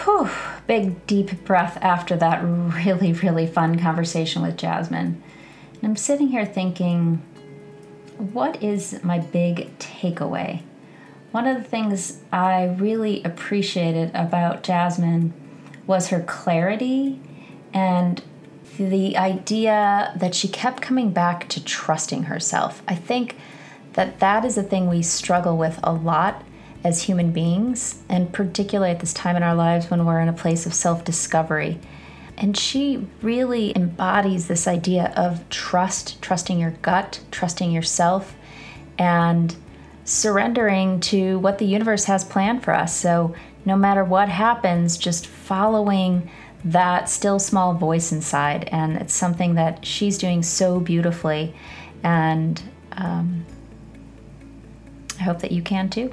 Whew, 0.04 0.30
big 0.66 1.06
deep 1.06 1.44
breath 1.44 1.76
after 1.82 2.16
that 2.16 2.42
really, 2.42 3.12
really 3.12 3.46
fun 3.46 3.78
conversation 3.78 4.40
with 4.40 4.56
Jasmine. 4.56 5.22
And 5.74 5.84
I'm 5.84 5.96
sitting 5.96 6.28
here 6.28 6.46
thinking, 6.46 7.22
what 8.18 8.62
is 8.62 9.02
my 9.02 9.18
big 9.18 9.76
takeaway? 9.78 10.62
One 11.32 11.46
of 11.46 11.56
the 11.56 11.68
things 11.68 12.20
I 12.32 12.64
really 12.64 13.22
appreciated 13.24 14.10
about 14.14 14.62
Jasmine 14.62 15.32
was 15.86 16.08
her 16.08 16.20
clarity 16.20 17.20
and 17.72 18.22
the 18.76 19.16
idea 19.16 20.12
that 20.16 20.34
she 20.34 20.48
kept 20.48 20.80
coming 20.80 21.10
back 21.10 21.48
to 21.48 21.62
trusting 21.62 22.24
herself. 22.24 22.82
I 22.88 22.94
think 22.94 23.36
that 23.94 24.20
that 24.20 24.44
is 24.44 24.56
a 24.56 24.62
thing 24.62 24.88
we 24.88 25.02
struggle 25.02 25.56
with 25.56 25.78
a 25.82 25.92
lot 25.92 26.44
as 26.82 27.02
human 27.02 27.32
beings, 27.32 28.02
and 28.08 28.32
particularly 28.32 28.92
at 28.92 29.00
this 29.00 29.14
time 29.14 29.36
in 29.36 29.42
our 29.42 29.54
lives 29.54 29.90
when 29.90 30.04
we're 30.04 30.20
in 30.20 30.28
a 30.28 30.34
place 30.34 30.66
of 30.66 30.74
self 30.74 31.04
discovery. 31.04 31.80
And 32.36 32.56
she 32.56 33.06
really 33.22 33.76
embodies 33.76 34.48
this 34.48 34.66
idea 34.66 35.12
of 35.16 35.48
trust, 35.50 36.20
trusting 36.20 36.58
your 36.58 36.72
gut, 36.82 37.20
trusting 37.30 37.70
yourself, 37.70 38.34
and 38.98 39.54
surrendering 40.04 41.00
to 41.00 41.38
what 41.38 41.58
the 41.58 41.64
universe 41.64 42.04
has 42.04 42.24
planned 42.24 42.62
for 42.62 42.74
us. 42.74 42.94
So, 42.96 43.34
no 43.64 43.76
matter 43.76 44.04
what 44.04 44.28
happens, 44.28 44.98
just 44.98 45.26
following 45.26 46.28
that 46.64 47.08
still 47.08 47.38
small 47.38 47.74
voice 47.74 48.12
inside. 48.12 48.68
And 48.70 48.96
it's 48.96 49.14
something 49.14 49.54
that 49.54 49.84
she's 49.86 50.18
doing 50.18 50.42
so 50.42 50.80
beautifully. 50.80 51.54
And 52.02 52.60
um, 52.92 53.44
I 55.18 55.22
hope 55.22 55.40
that 55.40 55.52
you 55.52 55.62
can 55.62 55.88
too. 55.88 56.12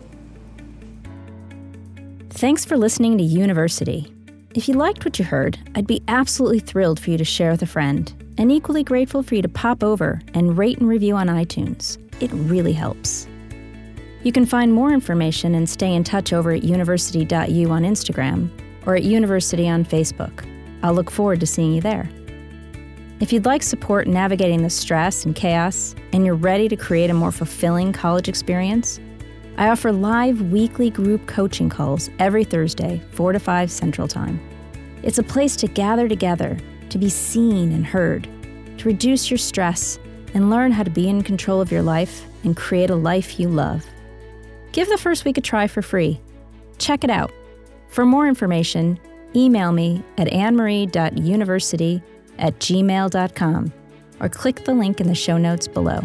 Thanks 2.30 2.66
for 2.66 2.78
listening 2.78 3.18
to 3.18 3.24
University. 3.24 4.14
If 4.54 4.68
you 4.68 4.74
liked 4.74 5.06
what 5.06 5.18
you 5.18 5.24
heard, 5.24 5.58
I'd 5.76 5.88
be 5.88 6.04
absolutely 6.10 6.60
thrilled 6.60 7.00
for 7.00 7.10
you 7.10 7.18
to 7.18 7.24
share 7.24 7.52
with 7.52 7.62
a 7.62 7.66
friend, 7.66 8.12
and 8.38 8.52
equally 8.52 8.84
grateful 8.84 9.24
for 9.24 9.36
you 9.36 9.42
to 9.42 9.48
pop 9.48 9.82
over 9.82 10.22
and 10.34 10.58
rate 10.58 10.78
and 10.80 10.90
review 10.90 11.16
on 11.16 11.28
iTunes. 11.28 11.98
It 12.22 12.30
really 12.34 12.74
helps. 12.74 13.30
You 14.24 14.34
can 14.34 14.46
find 14.46 14.74
more 14.74 14.92
information 14.92 15.56
and 15.56 15.70
stay 15.70 15.96
in 15.96 16.04
touch 16.04 16.34
over 16.34 16.52
at 16.52 16.64
university.u 16.64 17.72
on 17.72 17.84
Instagram 17.84 18.50
or 18.86 18.98
at 18.98 19.04
University 19.04 19.70
on 19.70 19.86
Facebook. 19.86 20.46
I'll 20.84 20.94
look 20.94 21.12
forward 21.12 21.40
to 21.40 21.48
seeing 21.48 21.74
you 21.74 21.80
there. 21.80 22.10
If 23.22 23.32
you'd 23.32 23.46
like 23.46 23.64
support 23.64 24.06
navigating 24.06 24.64
the 24.64 24.70
stress 24.70 25.24
and 25.24 25.34
chaos, 25.34 25.96
and 26.12 26.26
you're 26.26 26.36
ready 26.36 26.68
to 26.68 26.76
create 26.76 27.10
a 27.10 27.14
more 27.14 27.32
fulfilling 27.32 27.94
college 27.94 28.28
experience, 28.28 29.00
I 29.58 29.68
offer 29.68 29.92
live 29.92 30.42
weekly 30.52 30.90
group 30.90 31.28
coaching 31.28 31.70
calls 31.70 32.10
every 32.20 32.44
Thursday, 32.44 33.02
4 33.12 33.34
to 33.34 33.40
5 33.40 33.70
Central 33.70 34.08
Time. 34.08 34.40
It's 35.04 35.20
a 35.20 35.24
place 35.24 35.56
to 35.58 35.68
gather 35.68 36.08
together, 36.08 36.58
to 36.90 36.98
be 36.98 37.10
seen 37.10 37.72
and 37.72 37.86
heard, 37.86 38.30
to 38.78 38.88
reduce 38.88 39.30
your 39.30 39.38
stress, 39.38 40.00
and 40.34 40.50
learn 40.50 40.72
how 40.72 40.84
to 40.84 40.90
be 40.90 41.10
in 41.10 41.22
control 41.22 41.60
of 41.60 41.72
your 41.72 41.82
life 41.82 42.26
and 42.44 42.56
create 42.56 42.90
a 42.90 42.96
life 42.96 43.40
you 43.40 43.50
love. 43.50 43.86
Give 44.72 44.88
the 44.88 44.98
first 44.98 45.26
week 45.26 45.38
a 45.38 45.42
try 45.42 45.68
for 45.68 45.82
free. 45.82 46.20
Check 46.78 47.04
it 47.04 47.10
out. 47.10 47.32
For 47.90 48.06
more 48.06 48.28
information, 48.28 49.00
email 49.36 49.74
me 49.74 50.02
at 50.18 50.28
annemarie.university 50.28 52.02
at 52.40 52.58
gmail.com 52.60 53.74
or 54.22 54.30
click 54.30 54.64
the 54.64 54.74
link 54.74 55.02
in 55.02 55.08
the 55.08 55.16
show 55.16 55.38
notes 55.38 55.68
below. 55.68 56.02